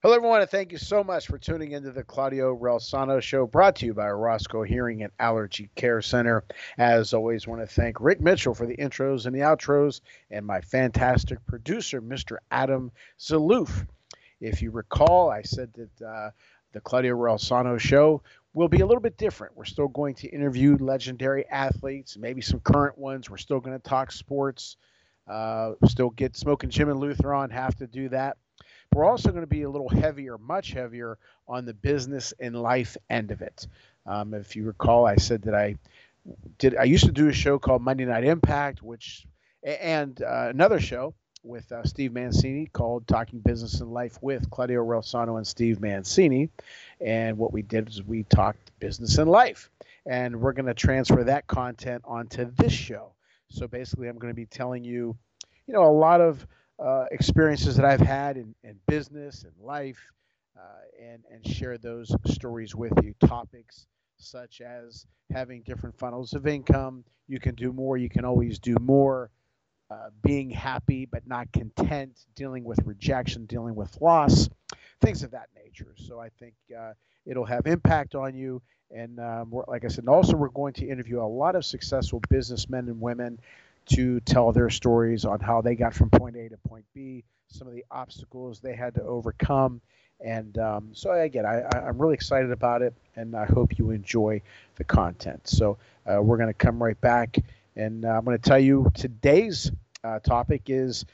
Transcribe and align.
Hello, 0.00 0.14
everyone, 0.14 0.40
and 0.40 0.48
thank 0.48 0.70
you 0.70 0.78
so 0.78 1.02
much 1.02 1.26
for 1.26 1.38
tuning 1.38 1.72
into 1.72 1.90
the 1.90 2.04
Claudio 2.04 2.56
Relsano 2.56 3.20
Show, 3.20 3.48
brought 3.48 3.74
to 3.74 3.86
you 3.86 3.94
by 3.94 4.08
Roscoe 4.08 4.62
Hearing 4.62 5.02
and 5.02 5.10
Allergy 5.18 5.70
Care 5.74 6.00
Center. 6.02 6.44
As 6.78 7.12
always, 7.12 7.48
want 7.48 7.62
to 7.62 7.66
thank 7.66 7.98
Rick 7.98 8.20
Mitchell 8.20 8.54
for 8.54 8.64
the 8.64 8.76
intros 8.76 9.26
and 9.26 9.34
the 9.34 9.40
outros, 9.40 10.00
and 10.30 10.46
my 10.46 10.60
fantastic 10.60 11.44
producer, 11.46 12.00
Mr. 12.00 12.36
Adam 12.52 12.92
Zaloof. 13.18 13.88
If 14.40 14.62
you 14.62 14.70
recall, 14.70 15.30
I 15.30 15.42
said 15.42 15.72
that 15.74 16.06
uh, 16.06 16.30
the 16.70 16.80
Claudio 16.80 17.16
Relsano 17.16 17.76
Show 17.76 18.22
will 18.54 18.68
be 18.68 18.82
a 18.82 18.86
little 18.86 19.02
bit 19.02 19.16
different. 19.16 19.56
We're 19.56 19.64
still 19.64 19.88
going 19.88 20.14
to 20.14 20.28
interview 20.28 20.76
legendary 20.76 21.44
athletes, 21.48 22.16
maybe 22.16 22.40
some 22.40 22.60
current 22.60 22.96
ones. 22.98 23.28
We're 23.28 23.36
still 23.36 23.58
going 23.58 23.76
to 23.76 23.82
talk 23.82 24.12
sports. 24.12 24.76
Uh, 25.26 25.72
still 25.86 26.10
get 26.10 26.36
Smoking 26.36 26.70
Jim 26.70 26.88
and 26.88 27.00
Luther 27.00 27.34
on, 27.34 27.50
have 27.50 27.74
to 27.78 27.88
do 27.88 28.08
that 28.10 28.36
we're 28.94 29.04
also 29.04 29.30
going 29.30 29.42
to 29.42 29.46
be 29.46 29.62
a 29.62 29.70
little 29.70 29.88
heavier, 29.88 30.38
much 30.38 30.72
heavier 30.72 31.18
on 31.46 31.64
the 31.64 31.74
business 31.74 32.34
and 32.40 32.60
life 32.60 32.96
end 33.08 33.30
of 33.30 33.42
it. 33.42 33.66
Um, 34.06 34.34
if 34.34 34.56
you 34.56 34.64
recall, 34.64 35.06
I 35.06 35.16
said 35.16 35.42
that 35.42 35.54
I 35.54 35.76
did. 36.58 36.76
I 36.76 36.84
used 36.84 37.04
to 37.04 37.12
do 37.12 37.28
a 37.28 37.32
show 37.32 37.58
called 37.58 37.82
Monday 37.82 38.04
Night 38.04 38.24
Impact, 38.24 38.82
which 38.82 39.26
and 39.62 40.20
uh, 40.22 40.48
another 40.48 40.80
show 40.80 41.14
with 41.42 41.70
uh, 41.72 41.84
Steve 41.84 42.12
Mancini 42.12 42.66
called 42.66 43.06
Talking 43.06 43.40
Business 43.40 43.80
and 43.80 43.92
Life 43.92 44.18
with 44.22 44.50
Claudio 44.50 44.84
Relsano 44.84 45.36
and 45.36 45.46
Steve 45.46 45.80
Mancini. 45.80 46.50
And 47.00 47.38
what 47.38 47.52
we 47.52 47.62
did 47.62 47.88
is 47.88 48.02
we 48.02 48.24
talked 48.24 48.70
business 48.80 49.18
and 49.18 49.30
life. 49.30 49.70
And 50.06 50.40
we're 50.40 50.52
going 50.52 50.66
to 50.66 50.74
transfer 50.74 51.22
that 51.24 51.46
content 51.46 52.02
onto 52.06 52.50
this 52.56 52.72
show. 52.72 53.12
So 53.48 53.66
basically, 53.66 54.08
I'm 54.08 54.18
going 54.18 54.32
to 54.32 54.36
be 54.36 54.46
telling 54.46 54.84
you, 54.84 55.16
you 55.66 55.74
know, 55.74 55.84
a 55.84 55.92
lot 55.92 56.20
of 56.20 56.46
uh, 56.78 57.04
experiences 57.10 57.76
that 57.76 57.84
I've 57.84 58.00
had 58.00 58.36
in, 58.36 58.54
in 58.62 58.78
business 58.86 59.44
and 59.44 59.52
life, 59.60 60.00
uh, 60.56 60.60
and 61.02 61.22
and 61.30 61.46
share 61.46 61.78
those 61.78 62.14
stories 62.26 62.74
with 62.74 62.92
you. 63.02 63.14
Topics 63.26 63.86
such 64.18 64.60
as 64.60 65.06
having 65.32 65.62
different 65.62 65.96
funnels 65.98 66.34
of 66.34 66.46
income. 66.46 67.04
You 67.28 67.40
can 67.40 67.54
do 67.54 67.72
more. 67.72 67.96
You 67.96 68.08
can 68.08 68.24
always 68.24 68.58
do 68.58 68.76
more. 68.80 69.30
Uh, 69.90 70.10
being 70.22 70.50
happy 70.50 71.06
but 71.06 71.26
not 71.26 71.50
content, 71.52 72.26
dealing 72.34 72.62
with 72.62 72.78
rejection, 72.84 73.46
dealing 73.46 73.74
with 73.74 73.98
loss, 74.02 74.50
things 75.00 75.22
of 75.22 75.30
that 75.30 75.48
nature. 75.56 75.94
So 75.96 76.20
I 76.20 76.28
think 76.38 76.54
uh, 76.78 76.92
it'll 77.24 77.46
have 77.46 77.66
impact 77.66 78.14
on 78.14 78.34
you. 78.34 78.60
And 78.90 79.18
um, 79.18 79.52
like 79.66 79.86
I 79.86 79.88
said, 79.88 80.06
also 80.06 80.36
we're 80.36 80.48
going 80.48 80.74
to 80.74 80.86
interview 80.86 81.22
a 81.22 81.24
lot 81.24 81.56
of 81.56 81.64
successful 81.64 82.20
businessmen 82.28 82.88
and 82.88 83.00
women 83.00 83.38
to 83.88 84.20
tell 84.20 84.52
their 84.52 84.70
stories 84.70 85.24
on 85.24 85.40
how 85.40 85.60
they 85.60 85.74
got 85.74 85.94
from 85.94 86.10
point 86.10 86.36
A 86.36 86.48
to 86.48 86.56
point 86.58 86.84
B, 86.94 87.24
some 87.48 87.66
of 87.66 87.74
the 87.74 87.84
obstacles 87.90 88.60
they 88.60 88.74
had 88.74 88.94
to 88.94 89.02
overcome. 89.02 89.80
And 90.20 90.58
um, 90.58 90.90
so, 90.92 91.12
again, 91.12 91.46
I, 91.46 91.62
I'm 91.76 91.98
really 91.98 92.14
excited 92.14 92.50
about 92.50 92.82
it, 92.82 92.92
and 93.14 93.36
I 93.36 93.46
hope 93.46 93.78
you 93.78 93.90
enjoy 93.90 94.42
the 94.76 94.84
content. 94.84 95.46
So, 95.46 95.78
uh, 96.06 96.20
we're 96.20 96.38
going 96.38 96.48
to 96.48 96.54
come 96.54 96.82
right 96.82 97.00
back, 97.00 97.36
and 97.76 98.04
uh, 98.04 98.08
I'm 98.08 98.24
going 98.24 98.36
to 98.36 98.42
tell 98.42 98.58
you 98.58 98.90
today's 98.94 99.70
uh, 100.02 100.18
topic 100.18 100.62
is 100.66 101.04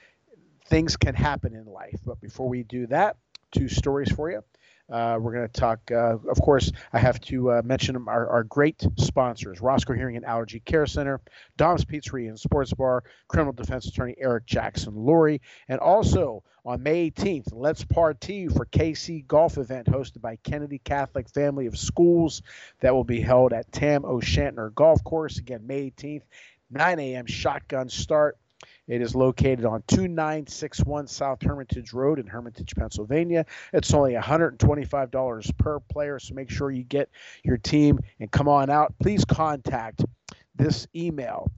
things 0.66 0.96
can 0.96 1.14
happen 1.14 1.54
in 1.54 1.66
life. 1.66 2.00
But 2.04 2.20
before 2.20 2.48
we 2.48 2.62
do 2.62 2.86
that, 2.86 3.16
two 3.52 3.68
stories 3.68 4.10
for 4.10 4.30
you. 4.30 4.42
Uh, 4.90 5.16
we're 5.18 5.32
going 5.32 5.48
to 5.48 5.60
talk, 5.60 5.80
uh, 5.90 6.18
of 6.28 6.38
course, 6.42 6.70
I 6.92 6.98
have 6.98 7.18
to 7.22 7.52
uh, 7.52 7.62
mention 7.64 7.96
our, 8.06 8.28
our, 8.28 8.44
great 8.44 8.86
sponsors 8.98 9.62
Roscoe 9.62 9.94
Hearing 9.94 10.16
and 10.16 10.26
Allergy 10.26 10.60
Care 10.60 10.84
Center, 10.84 11.22
Dom's 11.56 11.86
Pizzeria 11.86 12.28
and 12.28 12.38
Sports 12.38 12.74
Bar, 12.74 13.02
criminal 13.26 13.54
defense 13.54 13.86
attorney 13.86 14.14
Eric 14.18 14.44
Jackson 14.44 14.92
Lurie, 14.92 15.40
and 15.68 15.80
also 15.80 16.42
on 16.66 16.82
May 16.82 17.10
18th, 17.10 17.48
Let's 17.52 17.84
Party 17.84 18.48
for 18.48 18.66
KC 18.66 19.26
Golf 19.26 19.56
event 19.56 19.86
hosted 19.86 20.20
by 20.20 20.36
Kennedy 20.36 20.78
Catholic 20.78 21.30
Family 21.30 21.66
of 21.66 21.78
Schools 21.78 22.42
that 22.80 22.94
will 22.94 23.04
be 23.04 23.22
held 23.22 23.54
at 23.54 23.72
Tam 23.72 24.04
O'Shanter 24.04 24.70
Golf 24.70 25.02
Course. 25.02 25.38
Again, 25.38 25.66
May 25.66 25.90
18th, 25.90 26.22
9 26.70 26.98
a.m. 26.98 27.26
shotgun 27.26 27.88
start. 27.88 28.36
It 28.86 29.00
is 29.00 29.14
located 29.14 29.64
on 29.64 29.82
2961 29.88 31.06
South 31.06 31.42
Hermitage 31.42 31.92
Road 31.92 32.18
in 32.18 32.26
Hermitage, 32.26 32.74
Pennsylvania. 32.74 33.46
It's 33.72 33.92
only 33.94 34.14
$125 34.14 35.58
per 35.58 35.80
player, 35.80 36.18
so 36.18 36.34
make 36.34 36.50
sure 36.50 36.70
you 36.70 36.84
get 36.84 37.08
your 37.42 37.56
team 37.56 38.00
and 38.20 38.30
come 38.30 38.48
on 38.48 38.70
out. 38.70 38.94
Please 39.00 39.24
contact 39.24 40.04
this 40.56 40.86
email 40.94 41.50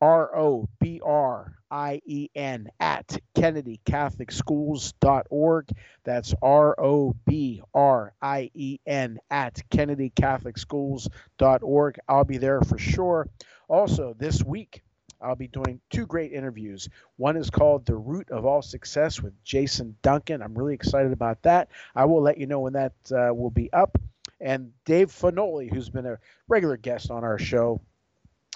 R 0.00 0.36
O 0.36 0.68
B 0.78 1.00
R 1.04 1.52
I 1.70 2.00
E 2.04 2.28
N 2.34 2.68
at 2.78 3.18
KennedyCatholicSchools.org. 3.36 5.70
That's 6.04 6.34
R 6.42 6.74
O 6.78 7.16
B 7.26 7.62
R 7.74 8.12
I 8.20 8.50
E 8.54 8.78
N 8.86 9.18
at 9.30 9.62
KennedyCatholicSchools.org. 9.70 11.98
I'll 12.08 12.24
be 12.24 12.38
there 12.38 12.60
for 12.60 12.78
sure. 12.78 13.28
Also, 13.68 14.14
this 14.18 14.44
week, 14.44 14.82
I'll 15.20 15.36
be 15.36 15.48
doing 15.48 15.80
two 15.90 16.06
great 16.06 16.32
interviews. 16.32 16.88
One 17.16 17.36
is 17.36 17.50
called 17.50 17.86
The 17.86 17.96
Root 17.96 18.30
of 18.30 18.44
All 18.44 18.62
Success 18.62 19.20
with 19.22 19.32
Jason 19.44 19.96
Duncan. 20.02 20.42
I'm 20.42 20.54
really 20.54 20.74
excited 20.74 21.12
about 21.12 21.42
that. 21.42 21.68
I 21.94 22.04
will 22.04 22.22
let 22.22 22.38
you 22.38 22.46
know 22.46 22.60
when 22.60 22.74
that 22.74 22.92
uh, 23.10 23.32
will 23.34 23.50
be 23.50 23.72
up. 23.72 23.98
And 24.40 24.72
Dave 24.84 25.10
Finoli, 25.10 25.72
who's 25.72 25.88
been 25.88 26.06
a 26.06 26.18
regular 26.48 26.76
guest 26.76 27.10
on 27.10 27.24
our 27.24 27.38
show, 27.38 27.80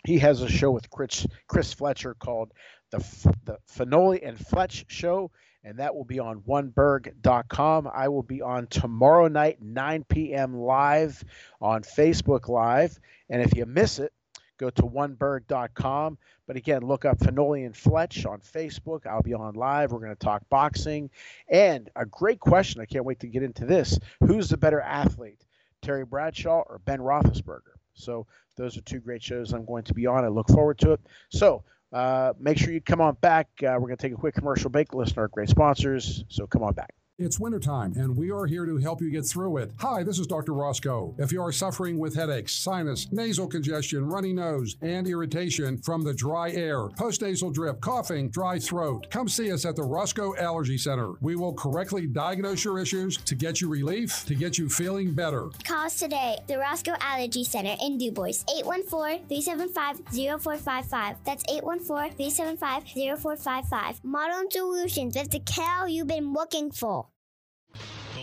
he 0.05 0.19
has 0.19 0.43
a 0.43 0.49
show 0.49 0.71
with 0.71 0.91
Chris, 0.91 1.27
Chris 1.47 1.73
Fletcher 1.73 2.15
called 2.15 2.53
the, 2.91 2.99
the 3.45 3.59
Finoli 3.71 4.27
and 4.27 4.39
Fletch 4.39 4.87
Show, 4.89 5.31
and 5.63 5.79
that 5.79 5.95
will 5.95 6.05
be 6.05 6.19
on 6.19 6.41
oneberg.com. 6.41 7.91
I 7.93 8.09
will 8.09 8.23
be 8.23 8.43
on 8.43 8.67
tomorrow 8.67 9.29
night, 9.29 9.61
9 9.61 10.05
p.m. 10.05 10.57
live 10.57 11.23
on 11.61 11.83
Facebook 11.83 12.49
Live. 12.49 12.99
And 13.29 13.43
if 13.43 13.55
you 13.55 13.67
miss 13.67 13.99
it, 13.99 14.13
go 14.61 14.71
to 14.71 14.83
oneberg.com. 14.83 16.19
But 16.47 16.57
again, 16.57 16.83
look 16.83 17.05
up 17.05 17.19
Finoli 17.19 17.65
and 17.65 17.75
Fletch 17.75 18.27
on 18.27 18.41
Facebook. 18.41 19.07
I'll 19.07 19.23
be 19.23 19.35
on 19.35 19.55
live. 19.55 19.91
We're 19.91 20.01
going 20.01 20.15
to 20.15 20.17
talk 20.17 20.43
boxing. 20.51 21.11
And 21.49 21.89
a 21.97 22.05
great 22.05 22.39
question. 22.39 22.81
I 22.81 22.85
can't 22.85 23.05
wait 23.05 23.21
to 23.21 23.27
get 23.27 23.43
into 23.43 23.65
this. 23.65 23.99
Who's 24.21 24.51
the 24.51 24.59
better 24.59 24.81
athlete, 24.81 25.45
Terry 25.81 26.05
Bradshaw 26.05 26.63
or 26.69 26.81
Ben 26.85 26.99
Roethlisberger? 26.99 27.73
So 27.95 28.27
those 28.57 28.77
are 28.77 28.83
two 28.83 29.01
great 29.01 29.23
shows 29.23 29.53
I'm 29.53 29.65
going 29.65 29.85
to 29.85 29.95
be 29.95 30.07
on. 30.07 30.25
I 30.25 30.29
look 30.29 30.49
forward 30.49 30.79
to 30.81 30.93
it. 30.93 31.01
So 31.31 31.65
uh, 31.93 32.35
make 32.39 32.59
sure 32.59 32.73
you 32.73 32.81
come 32.81 33.01
on 33.01 33.17
back. 33.21 33.49
Uh, 33.63 33.73
we're 33.75 33.89
going 33.89 33.97
to 33.97 34.03
take 34.03 34.13
a 34.13 34.17
quick 34.17 34.35
commercial 34.35 34.71
break. 34.71 34.93
Listen 34.93 35.15
to 35.15 35.21
our 35.21 35.29
great 35.29 35.49
sponsors. 35.49 36.25
So 36.29 36.47
come 36.47 36.63
on 36.63 36.75
back. 36.75 36.95
It's 37.21 37.39
wintertime, 37.39 37.93
and 37.97 38.17
we 38.17 38.31
are 38.31 38.47
here 38.47 38.65
to 38.65 38.79
help 38.79 39.03
you 39.03 39.11
get 39.11 39.27
through 39.27 39.59
it. 39.59 39.73
Hi, 39.81 40.03
this 40.03 40.19
is 40.19 40.27
Dr. 40.27 40.55
Roscoe. 40.55 41.15
If 41.19 41.33
you 41.33 41.43
are 41.43 41.53
suffering 41.53 41.99
with 41.99 42.15
headaches, 42.15 42.55
sinus, 42.55 43.13
nasal 43.13 43.47
congestion, 43.47 44.09
runny 44.09 44.33
nose, 44.33 44.79
and 44.81 45.07
irritation 45.07 45.77
from 45.77 46.03
the 46.03 46.15
dry 46.15 46.51
air, 46.53 46.89
postnasal 46.89 47.53
drip, 47.53 47.83
coughing, 47.83 48.31
dry 48.31 48.59
throat, 48.59 49.11
come 49.11 49.29
see 49.29 49.53
us 49.53 49.67
at 49.67 49.77
the 49.77 49.83
Roscoe 49.83 50.35
Allergy 50.39 50.79
Center. 50.79 51.13
We 51.21 51.37
will 51.37 51.53
correctly 51.53 52.07
diagnose 52.07 52.65
your 52.65 52.79
issues 52.79 53.19
to 53.19 53.35
get 53.35 53.61
you 53.61 53.69
relief, 53.69 54.25
to 54.25 54.35
get 54.35 54.57
you 54.57 54.71
feeling 54.71 55.13
better. 55.13 55.51
Call 55.63 55.85
us 55.85 55.99
today, 55.99 56.39
the 56.47 56.57
Roscoe 56.57 56.97
Allergy 57.03 57.45
Center 57.45 57.77
in 57.83 57.99
DuBois, 57.99 58.43
814-375-0455. 58.65 61.17
That's 61.27 61.45
814-375-0455. 61.45 64.05
Modern 64.05 64.51
Solutions 64.51 65.17
with 65.17 65.31
the 65.31 65.41
care 65.41 65.87
you've 65.87 66.07
been 66.07 66.33
looking 66.33 66.71
for. 66.71 67.10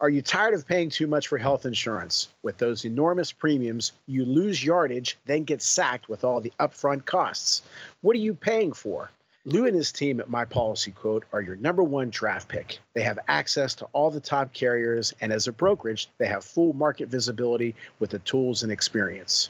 Are 0.00 0.08
you 0.08 0.22
tired 0.22 0.54
of 0.54 0.64
paying 0.64 0.90
too 0.90 1.08
much 1.08 1.26
for 1.26 1.38
health 1.38 1.66
insurance? 1.66 2.28
With 2.44 2.56
those 2.58 2.84
enormous 2.84 3.32
premiums, 3.32 3.90
you 4.06 4.24
lose 4.24 4.64
yardage, 4.64 5.18
then 5.26 5.42
get 5.42 5.60
sacked 5.60 6.08
with 6.08 6.22
all 6.22 6.40
the 6.40 6.52
upfront 6.60 7.04
costs. 7.04 7.62
What 8.00 8.14
are 8.14 8.20
you 8.20 8.32
paying 8.32 8.72
for? 8.72 9.10
Lou 9.48 9.64
and 9.64 9.74
his 9.74 9.90
team 9.90 10.20
at 10.20 10.28
My 10.28 10.44
Policy 10.44 10.90
Quote 10.90 11.24
are 11.32 11.40
your 11.40 11.56
number 11.56 11.82
one 11.82 12.10
draft 12.10 12.48
pick. 12.48 12.80
They 12.92 13.00
have 13.00 13.18
access 13.28 13.74
to 13.76 13.86
all 13.94 14.10
the 14.10 14.20
top 14.20 14.52
carriers, 14.52 15.14
and 15.22 15.32
as 15.32 15.48
a 15.48 15.52
brokerage, 15.52 16.10
they 16.18 16.26
have 16.26 16.44
full 16.44 16.74
market 16.74 17.08
visibility 17.08 17.74
with 17.98 18.10
the 18.10 18.18
tools 18.18 18.62
and 18.62 18.70
experience. 18.70 19.48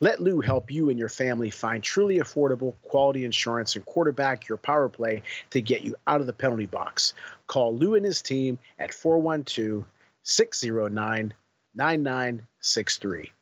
Let 0.00 0.22
Lou 0.22 0.40
help 0.40 0.70
you 0.70 0.88
and 0.88 0.98
your 0.98 1.10
family 1.10 1.50
find 1.50 1.82
truly 1.82 2.20
affordable, 2.20 2.72
quality 2.84 3.26
insurance 3.26 3.76
and 3.76 3.84
quarterback 3.84 4.48
your 4.48 4.56
power 4.56 4.88
play 4.88 5.22
to 5.50 5.60
get 5.60 5.82
you 5.82 5.94
out 6.06 6.22
of 6.22 6.26
the 6.26 6.32
penalty 6.32 6.64
box. 6.64 7.12
Call 7.46 7.76
Lou 7.76 7.96
and 7.96 8.06
his 8.06 8.22
team 8.22 8.58
at 8.78 8.94
412 8.94 9.84
609 10.22 11.34
9963. 11.74 13.32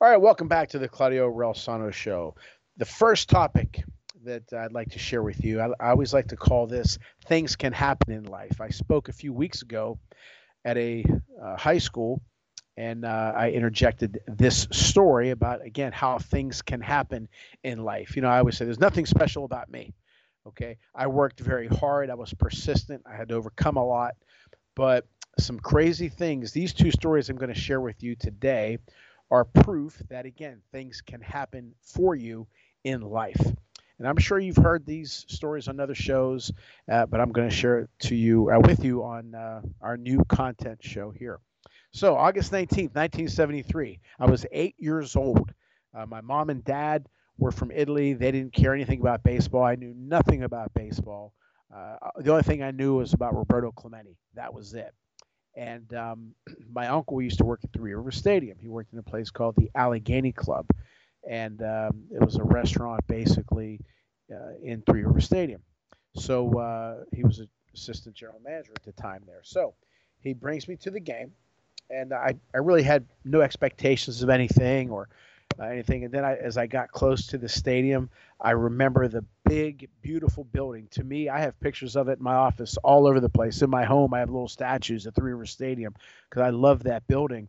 All 0.00 0.10
right, 0.10 0.16
welcome 0.16 0.48
back 0.48 0.70
to 0.70 0.80
the 0.80 0.88
Claudio 0.88 1.32
Relsano 1.32 1.92
Show. 1.92 2.34
The 2.78 2.84
first 2.84 3.30
topic 3.30 3.84
that 4.26 4.52
I'd 4.52 4.72
like 4.72 4.90
to 4.90 4.98
share 4.98 5.22
with 5.22 5.44
you. 5.44 5.60
I, 5.60 5.68
I, 5.80 5.90
always 5.90 6.12
like 6.12 6.28
to 6.28 6.36
call 6.36 6.66
this 6.66 6.98
things 7.26 7.56
can 7.56 7.72
happen 7.72 8.12
in 8.12 8.24
life. 8.24 8.60
I 8.60 8.68
spoke 8.68 9.08
a 9.08 9.12
few 9.12 9.32
weeks 9.32 9.62
ago 9.62 9.98
at 10.64 10.76
a 10.76 11.04
uh, 11.42 11.56
high 11.56 11.78
school 11.78 12.20
and 12.76 13.04
uh, 13.04 13.32
I 13.34 13.50
interjected 13.50 14.20
this 14.26 14.68
story 14.70 15.30
about, 15.30 15.64
again, 15.64 15.92
how 15.92 16.18
things 16.18 16.60
can 16.60 16.80
happen 16.80 17.28
in 17.64 17.82
life. 17.82 18.16
You 18.16 18.22
know, 18.22 18.28
I 18.28 18.38
always 18.38 18.56
say 18.56 18.66
there's 18.66 18.78
nothing 18.78 19.06
special 19.06 19.44
about 19.44 19.70
me. 19.70 19.94
Okay. 20.46 20.76
I 20.94 21.06
worked 21.06 21.40
very 21.40 21.68
hard, 21.68 22.10
I 22.10 22.14
was 22.14 22.32
persistent, 22.34 23.02
I 23.10 23.16
had 23.16 23.30
to 23.30 23.34
overcome 23.34 23.76
a 23.76 23.84
lot, 23.84 24.14
but 24.74 25.06
some 25.38 25.58
crazy 25.58 26.08
things. 26.08 26.52
These 26.52 26.74
two 26.74 26.90
stories 26.90 27.28
I'm 27.28 27.36
going 27.36 27.52
to 27.52 27.60
share 27.60 27.80
with 27.80 28.02
you 28.02 28.14
today 28.14 28.78
are 29.30 29.44
proof 29.44 30.00
that, 30.08 30.24
again, 30.24 30.60
things 30.70 31.00
can 31.00 31.20
happen 31.20 31.74
for 31.82 32.14
you 32.14 32.46
in 32.84 33.00
life. 33.00 33.40
And 33.98 34.06
I'm 34.06 34.18
sure 34.18 34.38
you've 34.38 34.56
heard 34.56 34.84
these 34.84 35.24
stories 35.28 35.68
on 35.68 35.80
other 35.80 35.94
shows, 35.94 36.52
uh, 36.90 37.06
but 37.06 37.20
I'm 37.20 37.32
going 37.32 37.48
to 37.48 37.54
share 37.54 37.80
it 37.80 37.90
to 38.00 38.14
you 38.14 38.50
uh, 38.50 38.60
with 38.60 38.84
you 38.84 39.02
on 39.02 39.34
uh, 39.34 39.62
our 39.80 39.96
new 39.96 40.22
content 40.24 40.80
show 40.82 41.10
here. 41.10 41.40
So, 41.92 42.14
August 42.14 42.52
19th, 42.52 42.94
1973, 42.94 44.00
I 44.18 44.26
was 44.26 44.44
eight 44.52 44.74
years 44.78 45.16
old. 45.16 45.52
Uh, 45.96 46.04
my 46.04 46.20
mom 46.20 46.50
and 46.50 46.62
dad 46.62 47.06
were 47.38 47.50
from 47.50 47.70
Italy. 47.70 48.12
They 48.12 48.30
didn't 48.32 48.52
care 48.52 48.74
anything 48.74 49.00
about 49.00 49.22
baseball. 49.22 49.64
I 49.64 49.76
knew 49.76 49.94
nothing 49.96 50.42
about 50.42 50.74
baseball. 50.74 51.32
Uh, 51.74 51.96
the 52.18 52.30
only 52.30 52.42
thing 52.42 52.62
I 52.62 52.70
knew 52.70 52.96
was 52.96 53.14
about 53.14 53.34
Roberto 53.34 53.72
Clemente. 53.72 54.18
That 54.34 54.52
was 54.52 54.74
it. 54.74 54.92
And 55.56 55.92
um, 55.94 56.34
my 56.70 56.88
uncle 56.88 57.22
used 57.22 57.38
to 57.38 57.44
work 57.46 57.60
at 57.64 57.72
Three 57.72 57.94
River 57.94 58.10
Stadium. 58.10 58.58
He 58.60 58.68
worked 58.68 58.92
in 58.92 58.98
a 58.98 59.02
place 59.02 59.30
called 59.30 59.56
the 59.56 59.70
Allegheny 59.74 60.32
Club 60.32 60.66
and 61.28 61.62
um, 61.62 62.04
it 62.10 62.24
was 62.24 62.36
a 62.36 62.44
restaurant 62.44 63.06
basically 63.06 63.80
uh, 64.32 64.54
in 64.62 64.82
Three 64.82 65.04
River 65.04 65.20
Stadium. 65.20 65.62
So 66.14 66.58
uh, 66.58 67.04
he 67.12 67.24
was 67.24 67.40
an 67.40 67.48
assistant 67.74 68.14
general 68.14 68.40
manager 68.44 68.72
at 68.74 68.82
the 68.84 68.92
time 68.92 69.22
there. 69.26 69.40
So 69.42 69.74
he 70.20 70.32
brings 70.32 70.66
me 70.66 70.76
to 70.76 70.90
the 70.90 71.00
game, 71.00 71.32
and 71.90 72.12
I, 72.12 72.34
I 72.54 72.58
really 72.58 72.82
had 72.82 73.06
no 73.24 73.40
expectations 73.40 74.22
of 74.22 74.30
anything 74.30 74.90
or 74.90 75.08
uh, 75.58 75.64
anything. 75.64 76.04
And 76.04 76.12
then 76.12 76.24
I, 76.24 76.36
as 76.36 76.56
I 76.56 76.66
got 76.66 76.90
close 76.90 77.28
to 77.28 77.38
the 77.38 77.48
stadium, 77.48 78.10
I 78.40 78.52
remember 78.52 79.08
the 79.08 79.24
big, 79.44 79.88
beautiful 80.02 80.44
building. 80.44 80.88
To 80.92 81.04
me, 81.04 81.28
I 81.28 81.40
have 81.40 81.58
pictures 81.60 81.96
of 81.96 82.08
it 82.08 82.18
in 82.18 82.24
my 82.24 82.34
office 82.34 82.76
all 82.78 83.06
over 83.06 83.20
the 83.20 83.28
place. 83.28 83.62
In 83.62 83.70
my 83.70 83.84
home, 83.84 84.14
I 84.14 84.20
have 84.20 84.30
little 84.30 84.48
statues 84.48 85.06
at 85.06 85.14
Three 85.14 85.32
River 85.32 85.46
Stadium 85.46 85.94
because 86.28 86.42
I 86.42 86.50
love 86.50 86.84
that 86.84 87.06
building. 87.06 87.48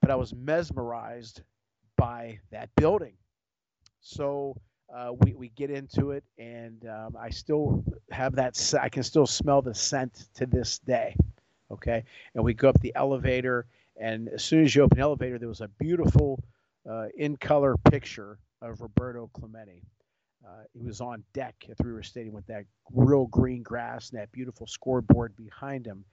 But 0.00 0.10
I 0.10 0.16
was 0.16 0.34
mesmerized 0.34 1.42
by 2.00 2.38
that 2.50 2.70
building. 2.76 3.12
So 4.00 4.56
uh, 4.92 5.12
we, 5.20 5.34
we 5.34 5.50
get 5.50 5.70
into 5.70 6.12
it, 6.12 6.24
and 6.38 6.88
um, 6.88 7.14
I 7.20 7.28
still 7.28 7.84
have 8.10 8.34
that, 8.36 8.74
I 8.80 8.88
can 8.88 9.02
still 9.02 9.26
smell 9.26 9.60
the 9.60 9.74
scent 9.74 10.28
to 10.36 10.46
this 10.46 10.78
day. 10.78 11.14
Okay. 11.70 12.02
And 12.34 12.42
we 12.42 12.54
go 12.54 12.70
up 12.70 12.80
the 12.80 12.94
elevator, 12.96 13.66
and 14.00 14.28
as 14.30 14.42
soon 14.42 14.64
as 14.64 14.74
you 14.74 14.82
open 14.82 14.96
the 14.96 15.02
elevator, 15.02 15.38
there 15.38 15.48
was 15.48 15.60
a 15.60 15.68
beautiful 15.68 16.42
uh, 16.88 17.08
in 17.18 17.36
color 17.36 17.76
picture 17.90 18.38
of 18.62 18.80
Roberto 18.80 19.28
Clemente. 19.34 19.82
Uh, 20.42 20.62
he 20.72 20.86
was 20.86 21.02
on 21.02 21.22
deck 21.34 21.54
at 21.68 21.76
Three 21.76 21.90
River 21.90 22.02
Stadium 22.02 22.34
with 22.34 22.46
that 22.46 22.64
real 22.94 23.26
green 23.26 23.62
grass 23.62 24.08
and 24.08 24.18
that 24.18 24.32
beautiful 24.32 24.66
scoreboard 24.66 25.36
behind 25.36 25.84
him. 25.84 26.06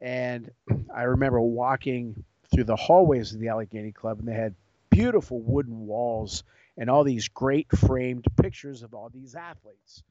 And 0.00 0.50
I 0.94 1.04
remember 1.04 1.40
walking 1.40 2.24
through 2.52 2.64
the 2.64 2.76
hallways 2.76 3.32
of 3.32 3.38
the 3.38 3.48
Allegheny 3.48 3.92
Club, 3.92 4.18
and 4.18 4.26
they 4.26 4.34
had 4.34 4.56
beautiful 4.98 5.40
wooden 5.40 5.86
walls 5.86 6.42
and 6.76 6.90
all 6.90 7.04
these 7.04 7.28
great 7.28 7.70
framed 7.70 8.24
pictures 8.36 8.82
of 8.82 8.94
all 8.94 9.08
these 9.08 9.36
athletes 9.36 10.02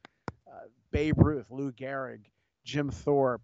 uh, 0.48 0.68
Babe 0.92 1.16
Ruth, 1.18 1.46
Lou 1.50 1.74
Gehrig, 1.74 2.22
Jim 2.64 2.90
Thorpe, 2.90 3.42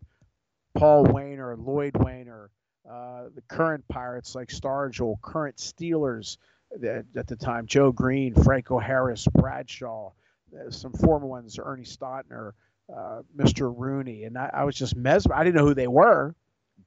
Paul 0.74 1.04
Waner, 1.04 1.57
Lloyd 1.57 1.98
Waner, 1.98 2.50
uh, 2.90 3.24
the 3.36 3.42
current 3.50 3.86
Pirates 3.90 4.36
like 4.36 4.48
Stargell, 4.48 5.19
current 5.22 5.57
Steelers 5.57 6.38
at, 6.81 7.06
at 7.16 7.28
the 7.28 7.36
time, 7.36 7.68
Joe 7.68 7.92
Greene, 7.92 8.34
Franco 8.34 8.80
Harris, 8.80 9.28
Bradshaw, 9.34 10.12
uh, 10.56 10.72
some 10.72 10.94
former 10.94 11.27
ones, 11.27 11.60
Ernie 11.62 11.84
Stautner, 11.84 12.53
uh, 12.89 13.22
Mr. 13.38 13.74
Rooney. 13.75 14.24
And 14.24 14.38
I, 14.38 14.50
I 14.53 14.63
was 14.63 14.75
just 14.75 14.96
mesmerized. 14.96 15.41
I 15.41 15.44
didn't 15.44 15.58
know 15.58 15.67
who 15.67 15.74
they 15.74 15.88
were 15.88 16.36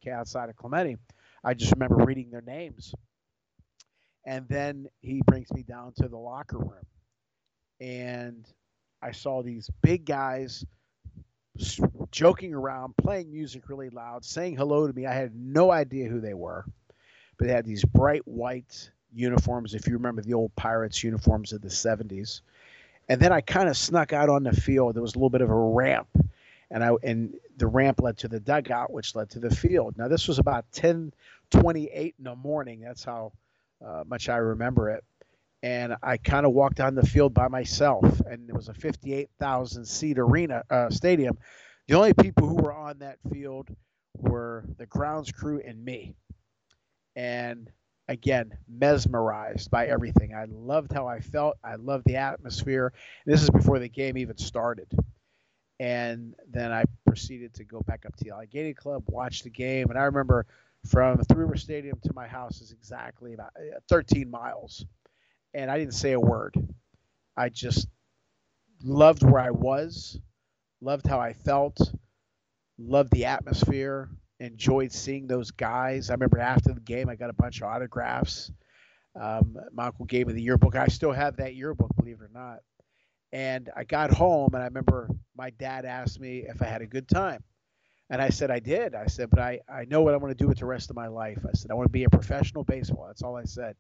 okay, 0.00 0.12
outside 0.12 0.49
of 0.49 0.57
Clemente. 0.57 0.97
I 1.45 1.54
just 1.54 1.73
remember 1.73 1.97
reading 1.97 2.30
their 2.30 2.42
names. 2.42 2.95
And 4.26 4.47
then 4.49 4.88
he 5.00 5.23
brings 5.25 5.52
me 5.52 5.62
down 5.62 5.92
to 5.99 6.09
the 6.09 6.18
locker 6.18 6.59
room. 6.59 6.87
And 7.80 8.45
I 9.00 9.12
saw 9.12 9.42
these 9.42 9.71
big 9.83 10.04
guys 10.04 10.64
joking 12.11 12.52
around, 12.52 12.97
playing 12.97 13.33
music 13.33 13.68
really 13.68 13.88
loud, 13.88 14.25
saying 14.25 14.56
hello 14.56 14.87
to 14.87 14.92
me. 14.92 15.06
I 15.06 15.14
had 15.14 15.35
no 15.35 15.71
idea 15.71 16.09
who 16.09 16.21
they 16.21 16.35
were, 16.35 16.64
but 17.38 17.47
they 17.47 17.52
had 17.52 17.64
these 17.64 17.85
bright 17.85 18.26
white 18.26 18.90
uniforms, 19.14 19.75
if 19.75 19.87
you 19.87 19.95
remember 19.95 20.23
the 20.23 20.35
old 20.35 20.54
Pirates 20.56 21.02
uniforms 21.04 21.52
of 21.52 21.62
the 21.62 21.68
70s. 21.68 22.40
And 23.09 23.21
then 23.21 23.33
I 23.33 23.40
kind 23.40 23.68
of 23.68 23.76
snuck 23.76 24.12
out 24.12 24.28
on 24.28 24.42
the 24.42 24.52
field. 24.52 24.97
There 24.97 25.02
was 25.02 25.14
a 25.14 25.18
little 25.18 25.30
bit 25.30 25.40
of 25.40 25.50
a 25.50 25.54
ramp, 25.54 26.09
and 26.71 26.83
I 26.83 26.90
and 27.04 27.35
the 27.56 27.68
ramp 27.68 28.00
led 28.02 28.18
to 28.18 28.28
the 28.28 28.40
dugout, 28.40 28.92
which 28.92 29.14
led 29.14 29.30
to 29.30 29.38
the 29.38 29.54
field. 29.54 29.97
Now 29.97 30.09
this 30.09 30.26
was 30.26 30.40
about 30.40 30.71
10:28 30.73 32.14
in 32.18 32.25
the 32.25 32.35
morning. 32.35 32.80
That's 32.80 33.04
how 33.04 33.33
uh, 33.85 34.04
much 34.06 34.28
I 34.28 34.37
remember 34.37 34.90
it. 34.90 35.04
And 35.62 35.97
I 36.02 36.18
kind 36.18 36.47
of 36.47 36.52
walked 36.52 36.76
down 36.76 36.95
the 36.95 37.06
field 37.06 37.35
by 37.35 37.49
myself, 37.49 38.21
and 38.21 38.49
it 38.49 38.54
was 38.54 38.68
a 38.68 38.75
58,000 38.75 39.85
seat 39.85 40.18
arena 40.18 40.62
uh, 40.71 40.90
stadium. 40.90 41.38
The 41.88 41.95
only 41.95 42.14
people 42.14 42.47
who 42.47 42.56
were 42.56 42.75
on 42.75 42.99
that 42.99 43.18
field 43.33 43.68
were 44.16 44.64
the 44.78 44.87
grounds 44.87 45.33
crew 45.33 45.61
and 45.64 45.85
me. 45.85 46.14
And 47.14 47.71
again, 48.09 48.56
mesmerized 48.68 49.71
by 49.71 49.87
everything. 49.87 50.35
I 50.35 50.47
loved 50.49 50.92
how 50.92 51.06
I 51.06 51.21
felt. 51.21 51.56
I 51.64 51.76
loved 51.76 52.04
the 52.04 52.16
atmosphere. 52.16 52.92
This 53.25 53.42
is 53.42 53.50
before 53.50 53.78
the 53.78 53.88
game 53.88 54.18
even 54.18 54.38
started. 54.38 54.92
And 55.78 56.35
then 56.49 56.73
I 56.73 56.85
proceeded 57.06 57.54
to 57.54 57.64
go 57.64 57.80
back 57.80 58.04
up 58.06 58.16
to 58.16 58.25
the 58.25 58.30
Allegheny 58.30 58.75
Club, 58.75 59.04
watch 59.09 59.42
the 59.42 59.50
game. 59.50 59.90
And 59.90 59.99
I 59.99 60.04
remember 60.04 60.47
from 60.87 61.19
Three 61.25 61.45
River 61.45 61.57
Stadium 61.57 61.99
to 62.05 62.12
my 62.14 62.26
house 62.26 62.61
is 62.61 62.73
exactly 62.73 63.35
about 63.35 63.50
uh, 63.57 63.78
13 63.88 64.31
miles. 64.31 64.85
And 65.55 65.71
I 65.71 65.78
didn't 65.78 65.95
say 65.95 66.12
a 66.12 66.21
word. 66.21 66.55
I 67.37 67.49
just 67.49 67.88
loved 68.83 69.23
where 69.23 69.40
I 69.40 69.50
was, 69.50 70.19
loved 70.81 71.07
how 71.07 71.19
I 71.21 71.33
felt, 71.33 71.78
loved 72.78 73.11
the 73.12 73.26
atmosphere, 73.26 74.09
enjoyed 74.40 74.93
seeing 74.93 75.26
those 75.26 75.50
guys. 75.50 76.11
I 76.11 76.14
remember 76.14 76.38
after 76.38 76.73
the 76.73 76.81
game, 76.81 77.09
I 77.09 77.16
got 77.16 77.31
a 77.31 77.35
bunch 77.35 77.61
of 77.61 77.69
autographs. 77.69 78.50
Um, 79.21 79.57
my 79.73 79.87
uncle 79.87 80.05
gave 80.05 80.26
me 80.26 80.35
the 80.35 80.43
yearbook. 80.43 80.76
I 80.76 80.88
still 80.88 81.12
have 81.12 81.37
that 81.37 81.55
yearbook, 81.55 81.95
believe 81.97 82.21
it 82.21 82.25
or 82.25 82.31
not. 82.33 82.59
And 83.33 83.71
I 83.76 83.85
got 83.85 84.11
home, 84.11 84.50
and 84.55 84.62
I 84.62 84.66
remember 84.66 85.11
my 85.37 85.50
dad 85.50 85.85
asked 85.85 86.21
me 86.21 86.45
if 86.47 86.62
I 86.62 86.66
had 86.66 86.83
a 86.83 86.87
good 86.87 87.09
time. 87.09 87.43
And 88.08 88.22
I 88.22 88.28
said, 88.28 88.50
I 88.50 88.60
did. 88.60 88.94
I 88.94 89.06
said, 89.06 89.30
but 89.30 89.40
I, 89.40 89.60
I 89.68 89.84
know 89.86 90.02
what 90.02 90.14
I 90.14 90.16
want 90.16 90.30
to 90.36 90.42
do 90.42 90.48
with 90.48 90.58
the 90.58 90.66
rest 90.66 90.90
of 90.90 90.96
my 90.96 91.08
life. 91.08 91.38
I 91.44 91.52
said, 91.54 91.70
I 91.70 91.75
want 91.75 91.86
to 91.86 91.92
be 91.92 92.04
a 92.04 92.10
professional 92.10 92.62
baseball. 92.62 93.06
That's 93.06 93.22
all 93.22 93.36
I 93.36 93.44
said. 93.44 93.75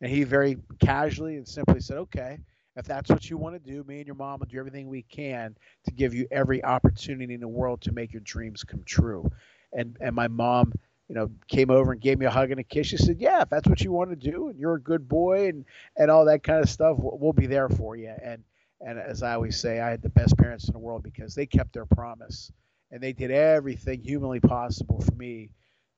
And 0.00 0.10
he 0.10 0.24
very 0.24 0.58
casually 0.80 1.36
and 1.36 1.48
simply 1.48 1.80
said, 1.80 1.96
okay, 1.98 2.38
if 2.76 2.86
that's 2.86 3.10
what 3.10 3.28
you 3.28 3.36
want 3.36 3.62
to 3.62 3.70
do, 3.70 3.82
me 3.84 3.98
and 3.98 4.06
your 4.06 4.16
mom 4.16 4.40
will 4.40 4.46
do 4.46 4.58
everything 4.58 4.88
we 4.88 5.02
can 5.02 5.56
to 5.84 5.92
give 5.92 6.14
you 6.14 6.26
every 6.30 6.62
opportunity 6.64 7.34
in 7.34 7.40
the 7.40 7.48
world 7.48 7.80
to 7.82 7.92
make 7.92 8.12
your 8.12 8.22
dreams 8.22 8.64
come 8.64 8.82
true. 8.84 9.30
And 9.72 9.96
and 10.00 10.14
my 10.14 10.28
mom, 10.28 10.72
you 11.08 11.14
know, 11.14 11.30
came 11.48 11.70
over 11.70 11.92
and 11.92 12.00
gave 12.00 12.18
me 12.18 12.26
a 12.26 12.30
hug 12.30 12.50
and 12.50 12.60
a 12.60 12.64
kiss. 12.64 12.86
She 12.86 12.96
said, 12.96 13.18
yeah, 13.18 13.42
if 13.42 13.50
that's 13.50 13.68
what 13.68 13.80
you 13.80 13.92
want 13.92 14.10
to 14.10 14.30
do, 14.30 14.48
and 14.48 14.58
you're 14.58 14.74
a 14.74 14.80
good 14.80 15.08
boy, 15.08 15.48
and 15.48 15.64
and 15.96 16.10
all 16.10 16.24
that 16.26 16.42
kind 16.42 16.62
of 16.62 16.70
stuff, 16.70 16.96
we'll 16.98 17.32
be 17.32 17.46
there 17.46 17.68
for 17.68 17.96
you. 17.96 18.14
And 18.22 18.44
and 18.80 18.98
as 18.98 19.22
I 19.22 19.34
always 19.34 19.60
say, 19.60 19.80
I 19.80 19.90
had 19.90 20.02
the 20.02 20.08
best 20.08 20.36
parents 20.38 20.68
in 20.68 20.72
the 20.72 20.78
world 20.78 21.02
because 21.02 21.34
they 21.34 21.46
kept 21.46 21.72
their 21.72 21.86
promise 21.86 22.50
and 22.90 23.02
they 23.02 23.12
did 23.12 23.30
everything 23.30 24.02
humanly 24.02 24.40
possible 24.40 25.00
for 25.00 25.14
me 25.14 25.50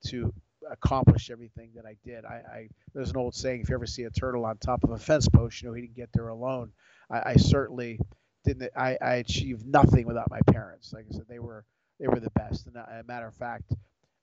to 0.07 0.33
accomplish 0.71 1.31
everything 1.31 1.71
that 1.75 1.87
I 1.87 1.97
did. 2.05 2.25
I, 2.25 2.35
I, 2.35 2.69
there's 2.95 3.11
an 3.11 3.17
old 3.17 3.35
saying: 3.35 3.61
if 3.63 3.69
you 3.69 3.75
ever 3.75 3.87
see 3.87 4.05
a 4.05 4.11
turtle 4.11 4.45
on 4.45 4.59
top 4.59 4.85
of 4.85 4.91
a 4.91 4.99
fence 4.99 5.29
post, 5.29 5.63
you 5.63 5.69
know 5.69 5.75
he 5.75 5.83
didn't 5.83 5.97
get 5.97 6.11
there 6.13 6.29
alone. 6.29 6.73
I, 7.11 7.31
I 7.31 7.37
certainly 7.37 7.99
didn't. 8.45 8.71
I, 8.77 8.99
I 9.01 9.15
achieved 9.17 9.67
nothing 9.67 10.07
without 10.07 10.31
my 10.31 10.41
parents. 10.53 10.93
Like 10.93 11.07
I 11.11 11.15
said, 11.15 11.27
they 11.29 11.39
were 11.39 11.65
they 11.99 12.09
were 12.09 12.21
the 12.21 12.31
best. 12.31 12.67
And 12.67 12.77
a 12.77 13.05
matter 13.07 13.27
of 13.27 13.35
fact, 13.35 13.73